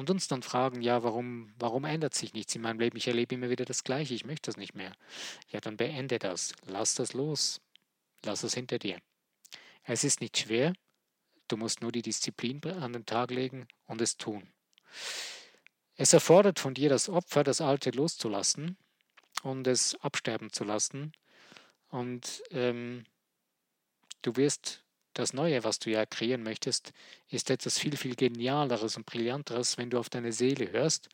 Und 0.00 0.08
uns 0.08 0.28
dann 0.28 0.42
fragen, 0.42 0.80
ja, 0.80 1.02
warum, 1.02 1.52
warum 1.58 1.84
ändert 1.84 2.14
sich 2.14 2.32
nichts 2.32 2.54
in 2.54 2.62
meinem 2.62 2.80
Leben? 2.80 2.96
Ich 2.96 3.06
erlebe 3.06 3.34
immer 3.34 3.50
wieder 3.50 3.66
das 3.66 3.84
Gleiche, 3.84 4.14
ich 4.14 4.24
möchte 4.24 4.48
das 4.48 4.56
nicht 4.56 4.74
mehr. 4.74 4.94
Ja, 5.50 5.60
dann 5.60 5.76
beende 5.76 6.18
das, 6.18 6.54
lass 6.64 6.94
das 6.94 7.12
los, 7.12 7.60
lass 8.24 8.42
es 8.42 8.54
hinter 8.54 8.78
dir. 8.78 8.98
Es 9.84 10.02
ist 10.02 10.22
nicht 10.22 10.38
schwer, 10.38 10.72
du 11.48 11.58
musst 11.58 11.82
nur 11.82 11.92
die 11.92 12.00
Disziplin 12.00 12.64
an 12.64 12.94
den 12.94 13.04
Tag 13.04 13.30
legen 13.30 13.68
und 13.88 14.00
es 14.00 14.16
tun. 14.16 14.48
Es 15.96 16.14
erfordert 16.14 16.58
von 16.58 16.72
dir 16.72 16.88
das 16.88 17.10
Opfer, 17.10 17.44
das 17.44 17.60
Alte 17.60 17.90
loszulassen 17.90 18.78
und 19.42 19.66
es 19.66 19.96
absterben 19.96 20.50
zu 20.50 20.64
lassen. 20.64 21.12
Und 21.90 22.42
ähm, 22.52 23.04
du 24.22 24.34
wirst 24.36 24.82
das 25.14 25.32
Neue, 25.32 25.64
was 25.64 25.78
du 25.78 25.90
ja 25.90 26.06
kreieren 26.06 26.42
möchtest, 26.42 26.92
ist 27.28 27.50
etwas 27.50 27.78
viel, 27.78 27.96
viel 27.96 28.14
genialeres 28.14 28.96
und 28.96 29.06
brillanteres, 29.06 29.78
wenn 29.78 29.90
du 29.90 29.98
auf 29.98 30.08
deine 30.08 30.32
Seele 30.32 30.70
hörst 30.70 31.08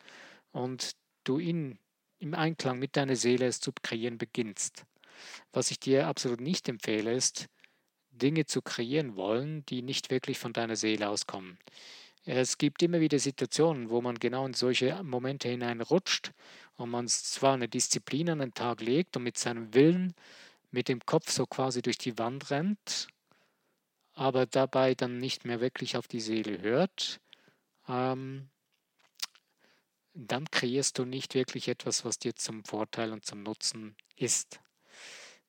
und 0.52 0.92
du 1.24 1.38
in, 1.38 1.78
im 2.18 2.34
Einklang 2.34 2.78
mit 2.78 2.96
deiner 2.96 3.16
Seele 3.16 3.46
es 3.46 3.60
zu 3.60 3.72
kreieren 3.72 4.18
beginnst. 4.18 4.84
Was 5.52 5.70
ich 5.70 5.80
dir 5.80 6.06
absolut 6.06 6.40
nicht 6.40 6.68
empfehle, 6.68 7.12
ist, 7.14 7.46
Dinge 8.10 8.46
zu 8.46 8.62
kreieren 8.62 9.16
wollen, 9.16 9.64
die 9.66 9.82
nicht 9.82 10.10
wirklich 10.10 10.38
von 10.38 10.52
deiner 10.52 10.76
Seele 10.76 11.08
auskommen. 11.08 11.58
Es 12.24 12.58
gibt 12.58 12.82
immer 12.82 13.00
wieder 13.00 13.18
Situationen, 13.18 13.88
wo 13.88 14.00
man 14.00 14.18
genau 14.18 14.46
in 14.46 14.54
solche 14.54 15.02
Momente 15.04 15.48
hineinrutscht 15.48 16.32
und 16.76 16.90
man 16.90 17.06
zwar 17.06 17.54
eine 17.54 17.68
Disziplin 17.68 18.30
an 18.30 18.40
den 18.40 18.54
Tag 18.54 18.80
legt 18.80 19.16
und 19.16 19.22
mit 19.22 19.38
seinem 19.38 19.72
Willen, 19.74 20.14
mit 20.70 20.88
dem 20.88 21.00
Kopf 21.06 21.30
so 21.30 21.46
quasi 21.46 21.82
durch 21.82 21.98
die 21.98 22.18
Wand 22.18 22.50
rennt, 22.50 23.08
aber 24.16 24.46
dabei 24.46 24.94
dann 24.94 25.18
nicht 25.18 25.44
mehr 25.44 25.60
wirklich 25.60 25.96
auf 25.96 26.08
die 26.08 26.20
Seele 26.20 26.60
hört, 26.62 27.20
ähm, 27.86 28.48
dann 30.14 30.50
kreierst 30.50 30.98
du 30.98 31.04
nicht 31.04 31.34
wirklich 31.34 31.68
etwas, 31.68 32.04
was 32.04 32.18
dir 32.18 32.34
zum 32.34 32.64
Vorteil 32.64 33.12
und 33.12 33.26
zum 33.26 33.42
Nutzen 33.42 33.94
ist. 34.16 34.60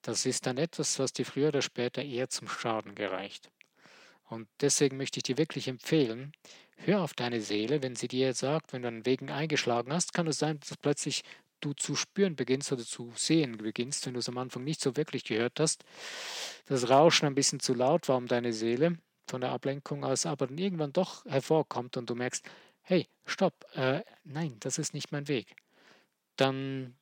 Das 0.01 0.25
ist 0.25 0.45
dann 0.45 0.57
etwas, 0.57 0.99
was 0.99 1.13
dir 1.13 1.25
früher 1.25 1.47
oder 1.47 1.61
später 1.61 2.03
eher 2.03 2.29
zum 2.29 2.49
Schaden 2.49 2.93
gereicht. 2.93 3.49
Und 4.25 4.49
deswegen 4.59 4.97
möchte 4.97 5.19
ich 5.19 5.23
dir 5.23 5.37
wirklich 5.37 5.69
empfehlen, 5.69 6.33
hör 6.75 7.01
auf 7.01 7.13
deine 7.13 7.39
Seele, 7.39 7.81
wenn 7.81 7.95
sie 7.95 8.09
dir 8.09 8.33
sagt, 8.33 8.73
wenn 8.73 8.81
du 8.81 8.89
einen 8.89 9.05
Weg 9.05 9.21
eingeschlagen 9.31 9.93
hast, 9.93 10.13
kann 10.13 10.27
es 10.27 10.39
sein, 10.39 10.59
dass 10.59 10.75
plötzlich 10.75 11.23
du 11.59 11.73
zu 11.73 11.95
spüren 11.95 12.35
beginnst 12.35 12.71
oder 12.71 12.83
zu 12.83 13.11
sehen 13.15 13.57
beginnst, 13.57 14.05
wenn 14.05 14.13
du 14.13 14.19
es 14.19 14.29
am 14.29 14.37
Anfang 14.37 14.63
nicht 14.63 14.81
so 14.81 14.95
wirklich 14.95 15.23
gehört 15.23 15.59
hast, 15.59 15.83
das 16.65 16.89
Rauschen 16.89 17.25
ein 17.25 17.35
bisschen 17.35 17.59
zu 17.59 17.73
laut 17.73 18.07
war 18.09 18.17
um 18.17 18.27
deine 18.27 18.53
Seele 18.53 18.97
von 19.29 19.41
der 19.41 19.51
Ablenkung 19.51 20.03
aus, 20.03 20.25
aber 20.25 20.47
dann 20.47 20.57
irgendwann 20.57 20.93
doch 20.93 21.25
hervorkommt 21.25 21.97
und 21.97 22.09
du 22.09 22.15
merkst, 22.15 22.45
hey, 22.81 23.07
stopp, 23.25 23.65
äh, 23.73 24.03
nein, 24.23 24.55
das 24.59 24.77
ist 24.77 24.93
nicht 24.93 25.11
mein 25.11 25.27
Weg. 25.27 25.55
Dann 26.37 26.95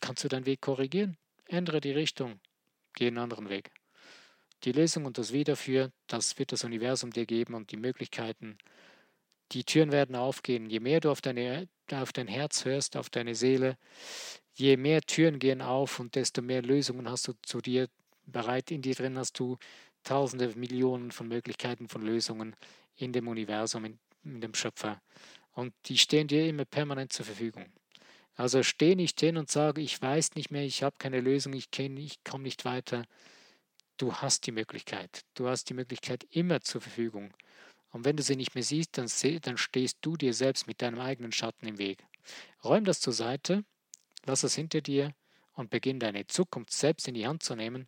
kannst 0.00 0.24
du 0.24 0.28
deinen 0.28 0.46
Weg 0.46 0.60
korrigieren, 0.60 1.16
ändere 1.46 1.80
die 1.80 1.92
Richtung, 1.92 2.40
geh 2.94 3.06
einen 3.06 3.18
anderen 3.18 3.48
Weg. 3.48 3.70
Die 4.64 4.72
Lösung 4.72 5.06
und 5.06 5.16
das 5.16 5.32
Wie 5.32 5.44
dafür, 5.44 5.90
das 6.06 6.38
wird 6.38 6.52
das 6.52 6.64
Universum 6.64 7.10
dir 7.12 7.24
geben 7.24 7.54
und 7.54 7.72
die 7.72 7.78
Möglichkeiten. 7.78 8.58
Die 9.52 9.64
Türen 9.64 9.92
werden 9.92 10.16
aufgehen. 10.16 10.70
Je 10.70 10.80
mehr 10.80 11.00
du 11.00 11.10
auf, 11.10 11.20
deine, 11.20 11.68
auf 11.92 12.12
dein 12.12 12.28
Herz 12.28 12.64
hörst, 12.64 12.96
auf 12.96 13.10
deine 13.10 13.34
Seele, 13.34 13.76
je 14.54 14.76
mehr 14.76 15.00
Türen 15.02 15.38
gehen 15.38 15.62
auf 15.62 15.98
und 15.98 16.14
desto 16.14 16.42
mehr 16.42 16.62
Lösungen 16.62 17.08
hast 17.10 17.28
du 17.28 17.32
zu 17.42 17.60
dir 17.60 17.88
bereit. 18.26 18.70
In 18.70 18.82
dir 18.82 18.94
drin 18.94 19.18
hast 19.18 19.38
du 19.38 19.56
tausende, 20.04 20.56
Millionen 20.56 21.10
von 21.10 21.28
Möglichkeiten 21.28 21.88
von 21.88 22.02
Lösungen 22.02 22.54
in 22.96 23.12
dem 23.12 23.28
Universum, 23.28 23.84
in, 23.84 23.98
in 24.24 24.40
dem 24.40 24.54
Schöpfer. 24.54 25.00
Und 25.52 25.74
die 25.86 25.98
stehen 25.98 26.28
dir 26.28 26.48
immer 26.48 26.64
permanent 26.64 27.12
zur 27.12 27.26
Verfügung. 27.26 27.66
Also 28.36 28.62
steh 28.62 28.94
nicht 28.94 29.20
hin 29.20 29.36
und 29.36 29.50
sage, 29.50 29.82
ich 29.82 30.00
weiß 30.00 30.34
nicht 30.34 30.50
mehr, 30.50 30.64
ich 30.64 30.82
habe 30.82 30.96
keine 30.98 31.20
Lösung, 31.20 31.52
ich, 31.52 31.68
ich 31.78 32.24
komme 32.24 32.44
nicht 32.44 32.64
weiter. 32.64 33.04
Du 33.96 34.14
hast 34.14 34.46
die 34.46 34.52
Möglichkeit. 34.52 35.24
Du 35.34 35.48
hast 35.48 35.68
die 35.68 35.74
Möglichkeit 35.74 36.24
immer 36.30 36.62
zur 36.62 36.80
Verfügung. 36.80 37.34
Und 37.90 38.04
wenn 38.04 38.16
du 38.16 38.22
sie 38.22 38.36
nicht 38.36 38.54
mehr 38.54 38.64
siehst, 38.64 38.96
dann, 38.98 39.08
dann 39.42 39.56
stehst 39.56 39.98
du 40.00 40.16
dir 40.16 40.32
selbst 40.32 40.66
mit 40.66 40.80
deinem 40.80 41.00
eigenen 41.00 41.32
Schatten 41.32 41.66
im 41.66 41.78
Weg. 41.78 42.04
Räum 42.64 42.84
das 42.84 43.00
zur 43.00 43.12
Seite, 43.12 43.64
lass 44.24 44.44
es 44.44 44.54
hinter 44.54 44.80
dir 44.80 45.14
und 45.54 45.70
beginn 45.70 45.98
deine 45.98 46.26
Zukunft 46.26 46.72
selbst 46.72 47.08
in 47.08 47.14
die 47.14 47.26
Hand 47.26 47.42
zu 47.42 47.56
nehmen, 47.56 47.86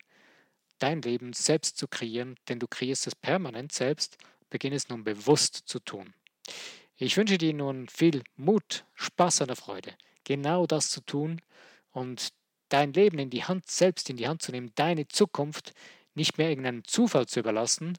dein 0.79 1.01
Leben 1.01 1.33
selbst 1.33 1.77
zu 1.77 1.87
kreieren, 1.87 2.35
denn 2.49 2.59
du 2.59 2.67
kreierst 2.67 3.07
es 3.07 3.15
permanent 3.15 3.71
selbst, 3.71 4.17
beginn 4.49 4.73
es 4.73 4.89
nun 4.89 5.03
bewusst 5.03 5.63
zu 5.65 5.79
tun. 5.79 6.13
Ich 6.97 7.17
wünsche 7.17 7.37
dir 7.37 7.53
nun 7.53 7.87
viel 7.87 8.23
Mut, 8.35 8.85
Spaß 8.95 9.41
an 9.41 9.47
der 9.47 9.55
Freude, 9.55 9.95
genau 10.23 10.67
das 10.67 10.89
zu 10.89 11.01
tun 11.01 11.41
und 11.91 12.33
dein 12.69 12.93
Leben 12.93 13.19
in 13.19 13.29
die 13.29 13.43
Hand, 13.43 13.69
selbst 13.69 14.09
in 14.09 14.17
die 14.17 14.27
Hand 14.27 14.41
zu 14.41 14.51
nehmen, 14.51 14.71
deine 14.75 15.07
Zukunft 15.07 15.73
nicht 16.15 16.37
mehr 16.37 16.49
irgendeinem 16.49 16.83
Zufall 16.83 17.27
zu 17.27 17.39
überlassen 17.39 17.97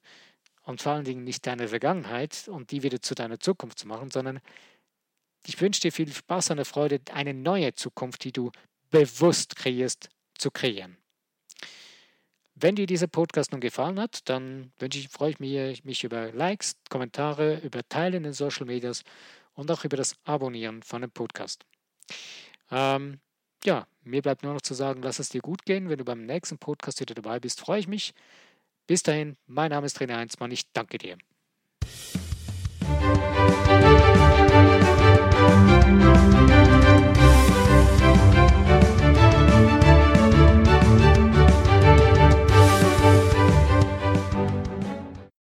und 0.65 0.83
vor 0.83 0.93
allen 0.93 1.05
Dingen 1.05 1.25
nicht 1.25 1.47
deine 1.47 1.69
Vergangenheit 1.69 2.49
und 2.49 2.71
die 2.71 2.83
wieder 2.83 3.01
zu 3.01 3.15
deiner 3.15 3.39
Zukunft 3.39 3.79
zu 3.79 3.89
machen, 3.89 4.11
sondern 4.11 4.41
ich 5.47 5.61
wünsche 5.61 5.83
dir 5.83 5.93
viel 5.93 6.13
Spaß 6.13 6.51
und 6.51 6.65
Freude, 6.65 7.01
eine 7.13 7.35
neue 7.35 7.75
Zukunft, 7.75 8.25
die 8.25 8.33
du 8.33 8.51
bewusst 8.91 9.57
kreierst, 9.57 10.09
zu 10.39 10.51
kreieren. 10.51 10.97
Wenn 12.55 12.77
dir 12.77 12.87
dieser 12.87 13.09
Podcast 13.09 13.53
nun 13.53 13.61
gefallen 13.61 13.99
hat, 13.99 14.29
dann 14.29 14.73
wünsche 14.79 14.99
ich, 14.99 15.09
freue 15.09 15.31
ich 15.31 15.41
mich, 15.41 15.85
mich 15.85 16.05
über 16.05 16.33
Likes, 16.33 16.77
Kommentare, 16.89 17.59
über 17.61 17.87
Teilen 17.89 18.15
in 18.15 18.23
den 18.23 18.33
Social 18.33 18.67
Medias 18.67 19.03
und 19.55 19.71
auch 19.71 19.85
über 19.85 19.97
das 19.97 20.15
Abonnieren 20.25 20.83
von 20.83 21.03
dem 21.03 21.11
Podcast. 21.11 21.65
Ähm, 22.71 23.19
ja, 23.65 23.87
mir 24.03 24.23
bleibt 24.23 24.45
nur 24.45 24.55
noch 24.55 24.63
zu 24.63 24.75
sagen, 24.75 25.03
lass 25.03 25.19
es 25.19 25.31
dir 25.31 25.41
gut 25.41 25.65
gehen. 25.65 25.89
Wenn 25.89 25.99
du 25.99 26.05
beim 26.05 26.27
nächsten 26.27 26.59
Podcast 26.59 27.01
wieder 27.01 27.15
dabei 27.15 27.41
bist, 27.41 27.61
freue 27.61 27.81
ich 27.81 27.89
mich. 27.89 28.15
Bis 28.87 29.03
dahin, 29.03 29.37
mein 29.47 29.71
Name 29.71 29.87
ist 29.87 29.97
Trainer 29.97 30.17
Heinzmann. 30.19 30.51
Ich 30.51 30.71
danke 30.73 30.99
dir. 30.99 31.17